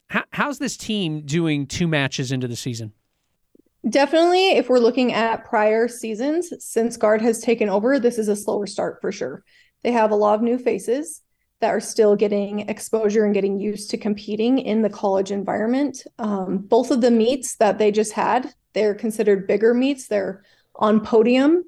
How, 0.08 0.24
how's 0.32 0.58
this 0.58 0.76
team 0.76 1.22
doing 1.22 1.66
two 1.66 1.86
matches 1.86 2.32
into 2.32 2.48
the 2.48 2.56
season? 2.56 2.92
Definitely, 3.88 4.50
if 4.50 4.68
we're 4.68 4.78
looking 4.78 5.12
at 5.12 5.44
prior 5.44 5.86
seasons, 5.86 6.52
since 6.58 6.96
Guard 6.96 7.22
has 7.22 7.40
taken 7.40 7.68
over, 7.68 7.98
this 7.98 8.18
is 8.18 8.28
a 8.28 8.36
slower 8.36 8.66
start 8.66 9.00
for 9.00 9.12
sure. 9.12 9.44
They 9.82 9.92
have 9.92 10.10
a 10.10 10.16
lot 10.16 10.34
of 10.34 10.42
new 10.42 10.58
faces 10.58 11.22
that 11.60 11.70
are 11.70 11.80
still 11.80 12.16
getting 12.16 12.60
exposure 12.68 13.24
and 13.24 13.34
getting 13.34 13.58
used 13.58 13.90
to 13.90 13.96
competing 13.96 14.58
in 14.58 14.82
the 14.82 14.90
college 14.90 15.30
environment. 15.30 16.04
Um, 16.18 16.58
both 16.58 16.90
of 16.90 17.00
the 17.00 17.10
meets 17.10 17.56
that 17.56 17.78
they 17.78 17.90
just 17.90 18.12
had, 18.12 18.52
they're 18.74 18.94
considered 18.94 19.46
bigger 19.46 19.74
meets. 19.74 20.08
They're 20.08 20.44
on 20.76 21.00
podium. 21.00 21.64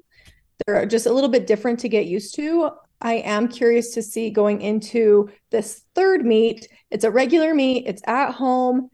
They're 0.65 0.85
just 0.85 1.05
a 1.05 1.13
little 1.13 1.29
bit 1.29 1.47
different 1.47 1.79
to 1.79 1.89
get 1.89 2.05
used 2.05 2.35
to. 2.35 2.71
I 3.01 3.15
am 3.15 3.47
curious 3.47 3.93
to 3.95 4.01
see 4.01 4.29
going 4.29 4.61
into 4.61 5.29
this 5.49 5.83
third 5.95 6.25
meet. 6.25 6.67
It's 6.91 7.03
a 7.03 7.11
regular 7.11 7.53
meet, 7.53 7.85
it's 7.87 8.01
at 8.05 8.31
home. 8.31 8.89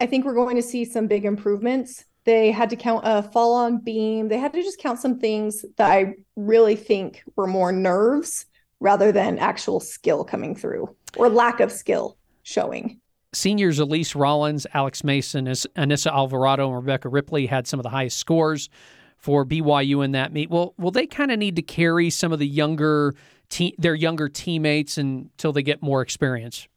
I 0.00 0.06
think 0.06 0.24
we're 0.24 0.34
going 0.34 0.56
to 0.56 0.62
see 0.62 0.84
some 0.84 1.06
big 1.06 1.24
improvements. 1.24 2.04
They 2.24 2.50
had 2.50 2.70
to 2.70 2.76
count 2.76 3.02
a 3.06 3.22
fall 3.22 3.54
on 3.54 3.78
beam. 3.78 4.28
They 4.28 4.38
had 4.38 4.52
to 4.54 4.62
just 4.62 4.78
count 4.78 4.98
some 4.98 5.18
things 5.18 5.64
that 5.76 5.90
I 5.90 6.14
really 6.36 6.74
think 6.74 7.22
were 7.36 7.46
more 7.46 7.70
nerves 7.70 8.46
rather 8.80 9.12
than 9.12 9.38
actual 9.38 9.78
skill 9.78 10.24
coming 10.24 10.56
through 10.56 10.94
or 11.16 11.28
lack 11.28 11.60
of 11.60 11.70
skill 11.70 12.16
showing. 12.42 13.00
Seniors 13.32 13.78
Elise 13.78 14.14
Rollins, 14.14 14.66
Alex 14.74 15.04
Mason, 15.04 15.46
Anissa 15.46 16.12
Alvarado, 16.12 16.68
and 16.68 16.76
Rebecca 16.76 17.08
Ripley 17.08 17.46
had 17.46 17.66
some 17.66 17.78
of 17.78 17.84
the 17.84 17.90
highest 17.90 18.18
scores 18.18 18.68
for 19.16 19.44
BYU 19.44 20.04
in 20.04 20.12
that 20.12 20.32
meet. 20.32 20.50
Well, 20.50 20.74
will 20.78 20.90
they 20.90 21.06
kind 21.06 21.30
of 21.30 21.38
need 21.38 21.56
to 21.56 21.62
carry 21.62 22.10
some 22.10 22.32
of 22.32 22.38
the 22.38 22.46
younger 22.46 23.14
te- 23.48 23.74
their 23.78 23.94
younger 23.94 24.28
teammates 24.28 24.98
until 24.98 25.52
they 25.52 25.62
get 25.62 25.82
more 25.82 26.02
experience. 26.02 26.68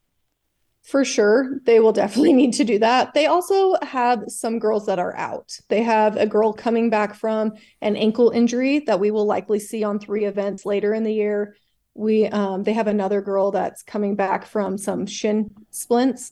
For 0.83 1.03
sure, 1.03 1.59
they 1.65 1.81
will 1.81 1.91
definitely 1.91 2.31
need 2.31 2.53
to 2.53 2.63
do 2.63 2.79
that. 2.79 3.13
They 3.13 3.25
also 3.25 3.75
have 3.81 4.23
some 4.27 4.57
girls 4.57 4.85
that 4.85 4.99
are 4.99 5.13
out. 5.17 5.59
They 5.67 5.83
have 5.83 6.15
a 6.15 6.25
girl 6.25 6.53
coming 6.53 6.89
back 6.89 7.13
from 7.13 7.53
an 7.81 7.97
ankle 7.97 8.29
injury 8.29 8.79
that 8.87 8.99
we 8.99 9.11
will 9.11 9.25
likely 9.25 9.59
see 9.59 9.83
on 9.83 9.99
three 9.99 10.23
events 10.23 10.65
later 10.65 10.93
in 10.93 11.03
the 11.03 11.13
year. 11.13 11.57
We 11.93 12.27
um, 12.27 12.63
they 12.63 12.71
have 12.71 12.87
another 12.87 13.21
girl 13.21 13.51
that's 13.51 13.83
coming 13.83 14.15
back 14.15 14.45
from 14.45 14.77
some 14.77 15.05
shin 15.05 15.51
splints. 15.71 16.31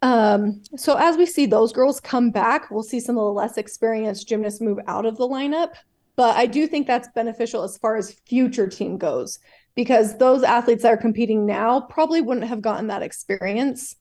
Um, 0.00 0.62
so 0.76 0.96
as 0.96 1.16
we 1.16 1.26
see 1.26 1.46
those 1.46 1.72
girls 1.72 2.00
come 2.00 2.32
back, 2.32 2.68
we'll 2.68 2.82
see 2.82 2.98
some 2.98 3.16
of 3.16 3.22
the 3.22 3.32
less 3.32 3.58
experienced 3.58 4.26
gymnasts 4.26 4.60
move 4.60 4.80
out 4.88 5.06
of 5.06 5.16
the 5.16 5.28
lineup. 5.28 5.74
But 6.16 6.36
I 6.36 6.46
do 6.46 6.66
think 6.66 6.86
that's 6.86 7.08
beneficial 7.14 7.62
as 7.62 7.78
far 7.78 7.96
as 7.96 8.12
future 8.26 8.66
team 8.66 8.98
goes 8.98 9.38
because 9.74 10.18
those 10.18 10.42
athletes 10.42 10.82
that 10.82 10.92
are 10.92 10.98
competing 10.98 11.46
now 11.46 11.80
probably 11.80 12.20
wouldn't 12.20 12.46
have 12.46 12.60
gotten 12.60 12.88
that 12.88 13.02
experience 13.02 13.96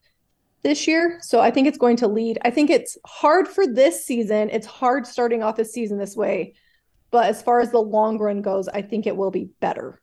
this 0.63 0.87
year. 0.87 1.19
So 1.21 1.39
I 1.39 1.51
think 1.51 1.67
it's 1.67 1.77
going 1.77 1.97
to 1.97 2.07
lead. 2.07 2.37
I 2.43 2.51
think 2.51 2.69
it's 2.69 2.97
hard 3.05 3.47
for 3.47 3.65
this 3.65 4.05
season. 4.05 4.49
It's 4.49 4.67
hard 4.67 5.07
starting 5.07 5.41
off 5.41 5.55
this 5.55 5.73
season 5.73 5.97
this 5.97 6.15
way. 6.15 6.53
But 7.09 7.25
as 7.25 7.41
far 7.41 7.59
as 7.59 7.71
the 7.71 7.79
long 7.79 8.17
run 8.17 8.41
goes, 8.41 8.67
I 8.67 8.81
think 8.81 9.07
it 9.07 9.15
will 9.15 9.31
be 9.31 9.49
better. 9.59 10.01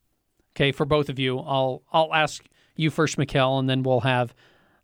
Okay, 0.54 0.72
for 0.72 0.84
both 0.84 1.08
of 1.08 1.18
you, 1.18 1.38
I'll 1.38 1.82
I'll 1.92 2.12
ask 2.12 2.44
you 2.76 2.90
first, 2.90 3.16
Mikkel, 3.16 3.58
and 3.58 3.68
then 3.68 3.82
we'll 3.82 4.00
have 4.00 4.34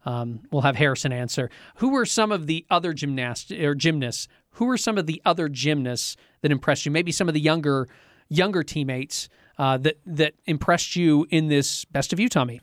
um, 0.07 0.41
we'll 0.51 0.63
have 0.63 0.77
Harrison 0.77 1.13
answer. 1.13 1.51
Who 1.77 1.91
were 1.91 2.07
some 2.07 2.33
of 2.33 2.47
the 2.47 2.65
other 2.71 2.93
gymnasts 2.93 3.51
or 3.51 3.75
gymnasts 3.75 4.29
who 4.55 4.69
are 4.69 4.79
some 4.79 4.99
of 4.99 5.07
the 5.07 5.21
other 5.25 5.49
gymnasts 5.49 6.17
that 6.43 6.51
impressed 6.51 6.85
you? 6.87 6.93
Maybe 6.93 7.13
some 7.13 7.29
of 7.29 7.35
the 7.35 7.41
younger 7.41 7.89
younger 8.29 8.63
teammates 8.63 9.29
uh, 9.59 9.79
that 9.79 9.99
that 10.07 10.35
impressed 10.47 10.97
you 10.97 11.27
in 11.31 11.49
this 11.49 11.85
Best 11.85 12.13
of 12.13 12.21
you, 12.21 12.29
meet. 12.47 12.63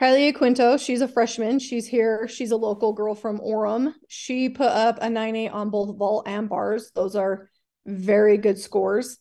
Kylie 0.00 0.34
Quinto, 0.34 0.76
she's 0.76 1.00
a 1.00 1.08
freshman. 1.08 1.60
She's 1.60 1.86
here. 1.86 2.26
She's 2.26 2.50
a 2.50 2.56
local 2.56 2.92
girl 2.92 3.14
from 3.14 3.38
Orem. 3.38 3.94
She 4.08 4.48
put 4.48 4.66
up 4.66 4.98
a 5.00 5.06
9-8 5.06 5.54
on 5.54 5.70
both 5.70 5.96
vault 5.96 6.26
and 6.26 6.48
bars. 6.48 6.90
Those 6.94 7.14
are 7.14 7.48
very 7.86 8.36
good 8.36 8.58
scores. 8.58 9.18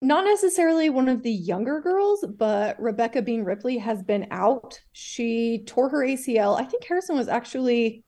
Not 0.00 0.24
necessarily 0.24 0.90
one 0.90 1.08
of 1.08 1.22
the 1.22 1.30
younger 1.30 1.80
girls, 1.80 2.24
but 2.36 2.80
Rebecca 2.82 3.22
Bean 3.22 3.44
Ripley 3.44 3.78
has 3.78 4.02
been 4.02 4.26
out. 4.32 4.80
She 4.90 5.62
tore 5.66 5.88
her 5.90 6.00
ACL. 6.00 6.58
I 6.58 6.64
think 6.64 6.84
Harrison 6.84 7.16
was 7.16 7.28
actually 7.28 8.02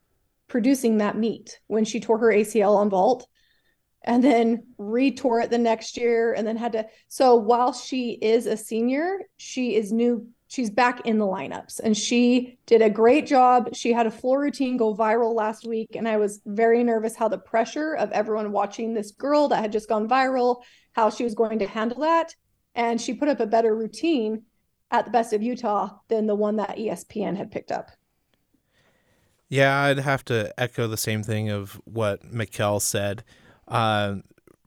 producing 0.49 0.99
that 0.99 1.17
meet 1.17 1.59
when 1.67 1.85
she 1.85 2.01
tore 2.01 2.19
her 2.19 2.29
ACL 2.29 2.77
on 2.77 2.91
vault 2.91 3.27
and 4.05 4.23
then 4.23 4.63
retore 4.79 5.43
it 5.43 5.51
the 5.51 5.59
next 5.59 5.97
year 5.97 6.35
and 6.35 6.47
then 6.47 6.57
had 6.57 6.73
to 6.73 6.87
so 7.09 7.35
while 7.35 7.73
she 7.73 8.13
is 8.13 8.47
a 8.47 8.57
senior 8.57 9.21
she 9.39 9.75
is 9.75 9.93
new 9.93 10.29
she's 10.49 10.71
back 10.71 11.07
in 11.07 11.19
the 11.19 11.25
lineups 11.25 11.81
and 11.81 11.97
she 11.97 12.59
did 12.67 12.81
a 12.81 12.91
great 12.91 13.27
job. 13.27 13.75
She 13.75 13.93
had 13.93 14.07
a 14.07 14.11
floor 14.11 14.41
routine 14.41 14.77
go 14.77 14.95
viral 14.95 15.35
last 15.35 15.67
week 15.67 15.97
and 15.97 16.07
i 16.07 16.17
was 16.17 16.41
very 16.47 16.85
nervous 16.85 17.17
how 17.17 17.29
the 17.29 17.39
pressure 17.39 17.95
of 17.95 18.13
everyone 18.13 18.53
watching 18.53 18.95
this 18.95 19.11
girl 19.11 19.49
that 19.49 19.61
had 19.61 19.73
just 19.73 19.89
gone 19.89 20.09
viral 20.09 20.63
how 20.93 21.11
she 21.11 21.25
was 21.25 21.35
going 21.35 21.59
to 21.59 21.67
handle 21.67 22.01
that. 22.01 22.35
And 22.77 23.01
she 23.01 23.15
put 23.15 23.29
up 23.29 23.41
a 23.41 23.47
better 23.47 23.75
routine 23.75 24.43
at 24.91 25.05
the 25.05 25.11
best 25.11 25.33
of 25.33 25.43
utah 25.43 25.91
than 26.09 26.27
the 26.27 26.35
one 26.35 26.57
that 26.57 26.77
espn 26.77 27.37
had 27.37 27.51
picked 27.51 27.73
up 27.73 27.91
Yeah, 29.55 29.83
I'd 29.83 30.01
have 30.01 30.25
to 30.25 30.53
echo 30.59 30.89
the 30.89 30.97
same 30.97 31.23
thing 31.23 31.49
of 31.49 31.81
what 31.85 32.29
Mikkel 32.29 32.83
said. 32.83 33.23
Uh, 33.69 34.17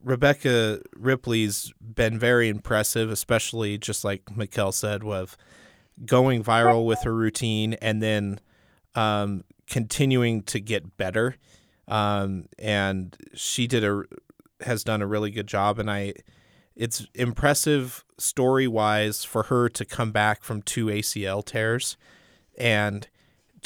Rebecca 0.02 0.80
Ripley's 0.95 1.73
been 1.82 2.17
very 2.17 2.47
impressive, 2.47 3.12
especially 3.12 3.78
just 3.78 4.06
like 4.06 4.23
Mikkel 4.28 4.73
said, 4.73 5.04
with 5.04 5.36
going 6.06 6.41
viral 6.41 6.86
with 6.86 7.02
her 7.04 7.13
routine 7.13 7.73
and 7.82 8.02
then 8.02 8.39
um, 8.95 9.43
continuing 9.69 10.41
to 10.43 10.62
get 10.62 10.95
better. 10.95 11.36
Um, 11.89 12.45
and 12.58 13.13
she 13.34 13.67
did 13.67 13.84
a 13.84 14.04
has 14.62 14.86
done 14.86 15.02
a 15.02 15.08
really 15.08 15.32
good 15.32 15.47
job, 15.47 15.80
and 15.80 15.91
I 15.91 16.13
it's 16.78 17.06
impressive 17.13 18.06
story 18.17 18.69
wise 18.69 19.26
for 19.26 19.43
her 19.43 19.67
to 19.67 19.84
come 19.84 20.13
back 20.13 20.43
from 20.43 20.62
two 20.62 20.86
ACL 20.86 21.43
tears 21.43 21.97
and 22.58 23.10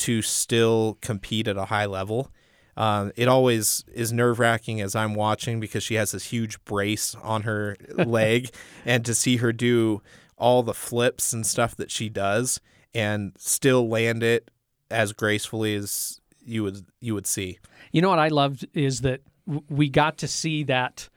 to 0.02 0.22
still 0.22 0.98
compete 1.02 1.48
at 1.48 1.58
a 1.58 1.66
high 1.66 1.86
level. 1.86 2.32
Um, 2.78 3.12
it 3.16 3.28
always 3.28 3.84
is 3.94 4.12
nerve 4.12 4.40
wracking 4.40 4.82
as 4.82 4.96
I'm 4.96 5.14
watching 5.14 5.60
because 5.60 5.84
she 5.84 5.96
has 5.96 6.12
this 6.12 6.26
huge 6.26 6.64
brace 6.64 7.16
on 7.16 7.44
her 7.44 7.76
leg, 7.94 8.50
and 8.86 9.06
to 9.06 9.14
see 9.14 9.38
her 9.38 9.52
do 9.52 10.02
all 10.38 10.64
the 10.64 10.74
flips 10.74 11.34
and 11.34 11.46
stuff 11.46 11.76
that 11.76 11.92
she 11.92 12.10
does 12.10 12.60
and 12.96 13.34
still 13.38 13.88
land 13.88 14.24
it 14.24 14.50
as 14.90 15.14
gracefully 15.14 15.76
as 15.76 16.20
you 16.44 16.64
would 16.64 16.86
you 17.00 17.14
would 17.14 17.28
see. 17.28 17.60
You 17.92 18.02
know 18.02 18.10
what 18.10 18.20
I 18.20 18.30
loved 18.30 18.66
is 18.74 19.02
that 19.02 19.22
we 19.70 19.90
got 19.90 20.18
to 20.20 20.28
see 20.28 20.64
that 20.64 21.10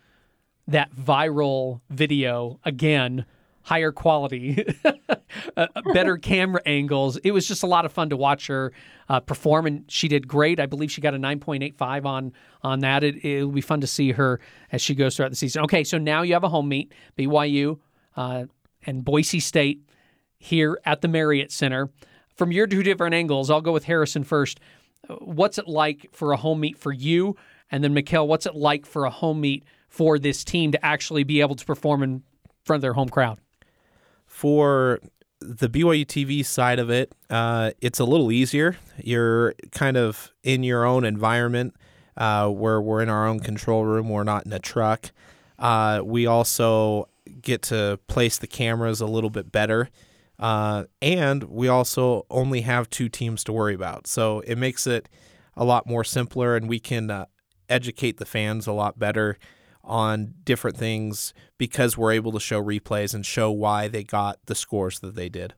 that 0.67 0.95
viral 0.95 1.81
video 1.89 2.61
again 2.65 3.25
higher 3.65 3.91
quality, 3.91 4.65
uh, 5.57 5.67
better 5.93 6.17
camera 6.17 6.61
angles. 6.67 7.17
It 7.19 7.33
was 7.33 7.49
just 7.49 7.63
a 7.63 7.67
lot 7.67 7.85
of 7.85 7.93
fun 7.93 8.11
to 8.11 8.17
watch 8.17 8.47
her 8.47 8.73
uh, 9.09 9.21
perform, 9.21 9.67
and 9.67 9.85
she 9.91 10.07
did 10.07 10.29
great. 10.29 10.61
I 10.61 10.67
believe 10.67 10.91
she 10.91 11.01
got 11.01 11.15
a 11.15 11.19
9.85 11.19 12.05
on 12.05 12.33
on 12.63 12.81
that. 12.81 13.03
It, 13.03 13.25
it'll 13.25 13.51
be 13.51 13.61
fun 13.61 13.81
to 13.81 13.87
see 13.87 14.13
her 14.13 14.39
as 14.71 14.81
she 14.81 14.95
goes 14.95 15.17
throughout 15.17 15.31
the 15.31 15.37
season. 15.37 15.63
Okay, 15.65 15.83
so 15.83 15.99
now 15.99 16.23
you 16.23 16.35
have 16.35 16.45
a 16.45 16.49
home 16.49 16.69
meet, 16.69 16.93
BYU 17.19 17.79
uh, 18.17 18.45
and 18.87 19.05
Boise 19.05 19.41
State 19.41 19.81
here 20.39 20.79
at 20.85 21.01
the 21.01 21.09
Marriott 21.09 21.51
Center. 21.51 21.91
From 22.37 22.53
your 22.53 22.67
two 22.67 22.83
different 22.83 23.15
angles, 23.15 23.51
I'll 23.51 23.61
go 23.61 23.73
with 23.73 23.85
Harrison 23.85 24.25
first. 24.25 24.61
What's 25.21 25.59
it 25.59 25.69
like 25.69 26.09
for 26.13 26.33
a 26.33 26.37
home 26.37 26.61
meet 26.61 26.79
for 26.79 26.93
you? 26.93 27.37
And 27.71 27.83
then, 27.83 27.95
Mikkel, 27.95 28.27
what's 28.27 28.47
it 28.47 28.55
like 28.55 28.85
for 28.85 29.07
a 29.07 29.11
home 29.11 29.41
meet 29.41 29.65
for 29.89 30.19
this 30.19 30.45
team 30.45 30.73
to 30.73 30.85
actually 30.85 31.25
be 31.25 31.41
able 31.41 31.55
to 31.55 31.65
perform 31.65 32.03
in 32.03 32.23
front 32.65 32.79
of 32.79 32.83
their 32.83 32.93
home 32.93 33.09
crowd? 33.09 33.41
For 34.35 34.99
the 35.41 35.69
BYU 35.69 36.05
TV 36.05 36.45
side 36.45 36.81
of 36.81 36.91
it, 36.91 37.15
uh, 37.31 37.71
it's 37.81 38.01
a 38.01 38.05
little 38.05 38.33
easier. 38.33 38.77
You're 38.99 39.55
kind 39.71 39.97
of 39.97 40.33
in 40.43 40.65
your 40.65 40.85
own 40.85 41.05
environment 41.05 41.77
uh, 42.17 42.49
where 42.49 42.81
we're 42.81 43.01
in 43.01 43.09
our 43.09 43.29
own 43.29 43.39
control 43.39 43.85
room. 43.85 44.09
We're 44.09 44.25
not 44.25 44.45
in 44.45 44.53
a 44.53 44.59
truck. 44.59 45.13
Uh, 45.57 46.01
we 46.05 46.27
also 46.27 47.09
get 47.43 47.63
to 47.63 48.01
place 48.09 48.37
the 48.37 48.49
cameras 48.49 49.01
a 49.01 49.07
little 49.07 49.31
bit 49.31 49.53
better. 49.53 49.89
Uh, 50.37 50.87
and 51.01 51.45
we 51.45 51.69
also 51.69 52.27
only 52.29 52.63
have 52.63 52.91
two 52.91 53.09
teams 53.09 53.45
to 53.45 53.53
worry 53.53 53.75
about. 53.75 54.09
So 54.09 54.41
it 54.41 54.59
makes 54.59 54.85
it 54.85 55.09
a 55.57 55.65
lot 55.65 55.87
more 55.87 56.03
simpler, 56.03 56.57
and 56.57 56.69
we 56.69 56.81
can 56.81 57.09
uh, 57.09 57.27
educate 57.69 58.17
the 58.17 58.27
fans 58.27 58.67
a 58.67 58.73
lot 58.73 58.99
better 58.99 59.39
on 59.87 60.35
different 60.45 60.77
things 60.77 61.33
because 61.59 61.97
we're 61.97 62.13
able 62.13 62.33
to 62.33 62.41
show 62.41 62.63
replays 62.63 63.15
and 63.15 63.25
show 63.25 63.51
why 63.51 63.89
they 63.89 64.05
got 64.05 64.39
the 64.47 64.55
scores 64.55 65.01
that 65.01 65.15
they 65.15 65.29
did. 65.29 65.55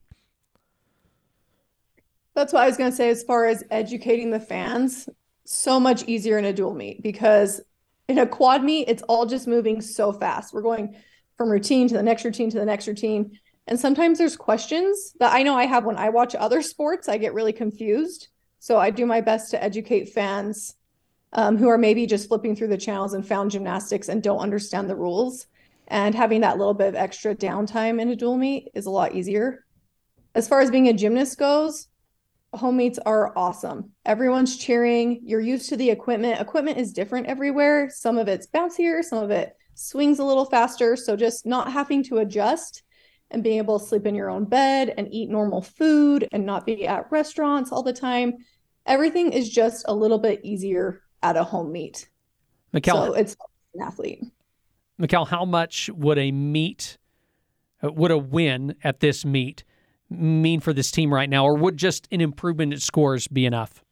That's 2.35 2.53
what 2.53 2.63
I 2.63 2.67
was 2.67 2.77
going 2.77 2.91
to 2.91 2.97
say 2.97 3.09
as 3.09 3.23
far 3.23 3.47
as 3.47 3.65
educating 3.71 4.31
the 4.31 4.41
fans. 4.41 5.09
So 5.45 5.81
much 5.81 6.05
easier 6.05 6.39
in 6.39 6.45
a 6.45 6.53
dual 6.53 6.75
meet 6.75 7.03
because 7.03 7.61
in 8.09 8.19
a 8.19 8.27
quad 8.27 8.63
meet, 8.63 8.89
it's 8.89 9.03
all 9.05 9.27
just 9.27 9.47
moving 9.47 9.81
so 9.81 10.13
fast. 10.13 10.53
We're 10.53 10.63
going 10.63 10.97
from 11.37 11.51
routine 11.51 11.89
to 11.89 11.95
the 11.95 12.03
next 12.03 12.25
routine 12.25 12.51
to 12.51 12.59
the 12.59 12.65
next 12.65 12.87
routine. 12.87 13.39
And 13.67 13.81
sometimes 13.81 14.19
there's 14.19 14.37
questions 14.37 15.15
that 15.19 15.33
I 15.33 15.43
know 15.43 15.57
I 15.57 15.67
have 15.67 15.85
when 15.85 15.97
I 15.97 16.11
watch 16.11 16.35
other 16.35 16.63
sports. 16.63 17.09
I 17.09 17.19
get 17.19 17.35
really 17.35 17.53
confused. 17.53 18.29
So 18.59 18.79
I 18.79 18.91
do 18.91 19.07
my 19.07 19.21
best 19.21 19.51
to 19.51 19.63
educate 19.63 20.11
fans 20.11 20.76
um, 21.37 21.59
who 21.59 21.69
are 21.69 21.79
maybe 21.79 22.07
just 22.07 22.29
flipping 22.29 22.57
through 22.57 22.69
the 22.69 22.79
channels 22.79 23.13
and 23.13 23.27
found 23.27 23.51
gymnastics 23.51 24.09
and 24.09 24.23
don't 24.23 24.41
understand 24.41 24.89
the 24.89 24.97
rules. 24.97 25.47
And 25.89 26.15
having 26.15 26.41
that 26.41 26.59
little 26.59 26.75
bit 26.75 26.89
of 26.89 26.95
extra 26.97 27.35
downtime 27.35 28.01
in 28.01 28.09
a 28.09 28.17
dual 28.17 28.39
meet 28.39 28.71
is 28.75 28.87
a 28.87 28.91
lot 28.91 29.15
easier. 29.15 29.65
As 30.35 30.49
far 30.49 30.61
as 30.61 30.71
being 30.71 30.89
a 30.89 30.93
gymnast 30.93 31.39
goes, 31.39 31.89
home 32.55 32.79
meets 32.79 32.99
are 32.99 33.37
awesome. 33.37 33.93
Everyone's 34.07 34.57
cheering. 34.57 35.21
You're 35.25 35.41
used 35.41 35.69
to 35.69 35.77
the 35.77 35.91
equipment. 35.91 36.41
Equipment 36.41 36.79
is 36.79 36.93
different 36.93 37.27
everywhere. 37.27 37.91
Some 37.91 38.17
of 38.17 38.29
it's 38.29 38.47
bouncier, 38.47 39.05
some 39.05 39.23
of 39.23 39.31
it 39.31 39.55
swings 39.75 40.19
a 40.19 40.25
little 40.25 40.47
faster. 40.47 40.97
So 40.97 41.17
just 41.17 41.45
not 41.45 41.71
having 41.71 42.03
to 42.05 42.19
adjust 42.19 42.83
and 43.31 43.45
being 43.45 43.59
able 43.59 43.79
to 43.79 43.87
sleep 43.87 44.07
in 44.07 44.15
your 44.15 44.31
own 44.31 44.47
bed 44.47 44.95
and 44.97 45.13
eat 45.13 45.29
normal 45.29 45.61
food 45.61 46.27
and 46.33 46.47
not 46.47 46.65
be 46.65 46.87
at 46.87 47.11
restaurants 47.13 47.73
all 47.73 47.83
the 47.83 47.93
time. 47.93 48.35
Everything 48.87 49.33
is 49.33 49.51
just 49.51 49.85
a 49.87 49.95
little 49.95 50.19
bit 50.19 50.41
easier 50.43 51.03
at 51.27 51.37
a 51.37 51.45
home 51.45 51.73
meet. 51.73 52.09
Mikkel, 52.73 52.93
so 52.93 53.13
it's 53.15 53.37
an 53.75 53.83
athlete. 53.83 54.23
Mikkel, 55.01 55.27
how 55.27 55.45
much 55.45 55.91
would 55.91 56.19
a 56.19 56.31
meet, 56.31 56.99
uh, 57.83 57.91
would 57.93 58.11
a 58.11 58.19
win 58.19 58.77
at 58.85 59.01
this 59.01 59.25
meet 59.25 59.65
mean 60.09 60.61
for 60.61 60.73
this 60.73 60.91
team 60.91 61.13
right 61.13 61.29
now, 61.29 61.45
or 61.45 61.55
would 61.55 61.77
just 61.77 62.07
an 62.13 62.21
improvement 62.21 62.73
in 62.73 62.79
scores 62.79 63.27
be 63.27 63.45
enough? 63.45 63.83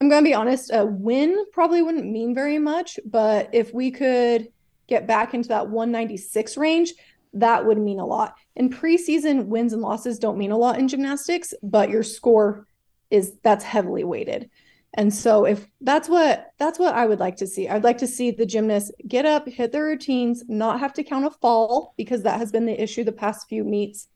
I'm 0.00 0.08
going 0.08 0.24
to 0.24 0.28
be 0.28 0.34
honest, 0.34 0.70
a 0.72 0.86
win 0.86 1.44
probably 1.52 1.82
wouldn't 1.82 2.10
mean 2.10 2.34
very 2.34 2.58
much, 2.58 2.98
but 3.04 3.50
if 3.52 3.74
we 3.74 3.90
could 3.90 4.48
get 4.86 5.06
back 5.06 5.34
into 5.34 5.48
that 5.48 5.68
196 5.68 6.56
range, 6.56 6.94
that 7.34 7.66
would 7.66 7.76
mean 7.76 8.00
a 8.00 8.06
lot. 8.06 8.36
In 8.56 8.70
preseason, 8.70 9.46
wins 9.46 9.72
and 9.72 9.82
losses 9.82 10.18
don't 10.18 10.38
mean 10.38 10.52
a 10.52 10.56
lot 10.56 10.78
in 10.78 10.88
gymnastics, 10.88 11.52
but 11.62 11.90
your 11.90 12.02
score 12.02 12.66
is 13.10 13.34
that's 13.42 13.64
heavily 13.64 14.04
weighted. 14.04 14.48
And 14.94 15.14
so 15.14 15.44
if 15.44 15.68
that's 15.80 16.08
what 16.08 16.50
that's 16.58 16.78
what 16.78 16.94
I 16.94 17.06
would 17.06 17.20
like 17.20 17.36
to 17.36 17.46
see. 17.46 17.68
I'd 17.68 17.84
like 17.84 17.98
to 17.98 18.06
see 18.06 18.30
the 18.30 18.46
gymnasts 18.46 18.90
get 19.06 19.24
up, 19.24 19.48
hit 19.48 19.72
their 19.72 19.84
routines, 19.84 20.42
not 20.48 20.80
have 20.80 20.92
to 20.94 21.04
count 21.04 21.26
a 21.26 21.30
fall 21.30 21.94
because 21.96 22.22
that 22.22 22.38
has 22.38 22.50
been 22.50 22.66
the 22.66 22.82
issue 22.82 23.04
the 23.04 23.12
past 23.12 23.48
few 23.48 23.62
meets, 23.62 24.08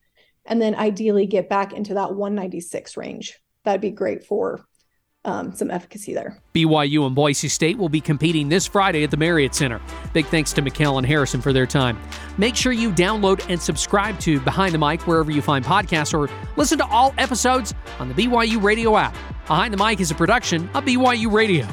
and 0.44 0.60
then 0.60 0.74
ideally 0.74 1.26
get 1.26 1.48
back 1.48 1.72
into 1.72 1.94
that 1.94 2.14
196 2.14 2.96
range. 2.96 3.38
That'd 3.64 3.80
be 3.80 3.90
great 3.90 4.26
for 4.26 4.66
um, 5.24 5.54
some 5.54 5.70
efficacy 5.70 6.14
there. 6.14 6.38
BYU 6.54 7.06
and 7.06 7.14
Boise 7.14 7.48
State 7.48 7.78
will 7.78 7.88
be 7.88 8.00
competing 8.00 8.48
this 8.48 8.66
Friday 8.66 9.04
at 9.04 9.10
the 9.10 9.16
Marriott 9.16 9.54
Center. 9.54 9.80
Big 10.12 10.26
thanks 10.26 10.52
to 10.52 10.62
Mikkel 10.62 10.98
and 10.98 11.06
Harrison 11.06 11.40
for 11.40 11.52
their 11.52 11.66
time. 11.66 11.98
Make 12.38 12.56
sure 12.56 12.72
you 12.72 12.90
download 12.90 13.44
and 13.48 13.60
subscribe 13.60 14.18
to 14.20 14.40
Behind 14.40 14.74
the 14.74 14.78
Mic 14.78 15.06
wherever 15.06 15.30
you 15.30 15.42
find 15.42 15.64
podcasts 15.64 16.12
or 16.12 16.32
listen 16.56 16.78
to 16.78 16.87
all 16.87 17.14
episodes 17.18 17.74
on 17.98 18.08
the 18.08 18.14
BYU 18.14 18.62
Radio 18.62 18.96
app. 18.96 19.16
Behind 19.46 19.72
the 19.72 19.84
Mic 19.84 20.00
is 20.00 20.10
a 20.10 20.14
production 20.14 20.68
of 20.74 20.84
BYU 20.84 21.32
Radio. 21.32 21.66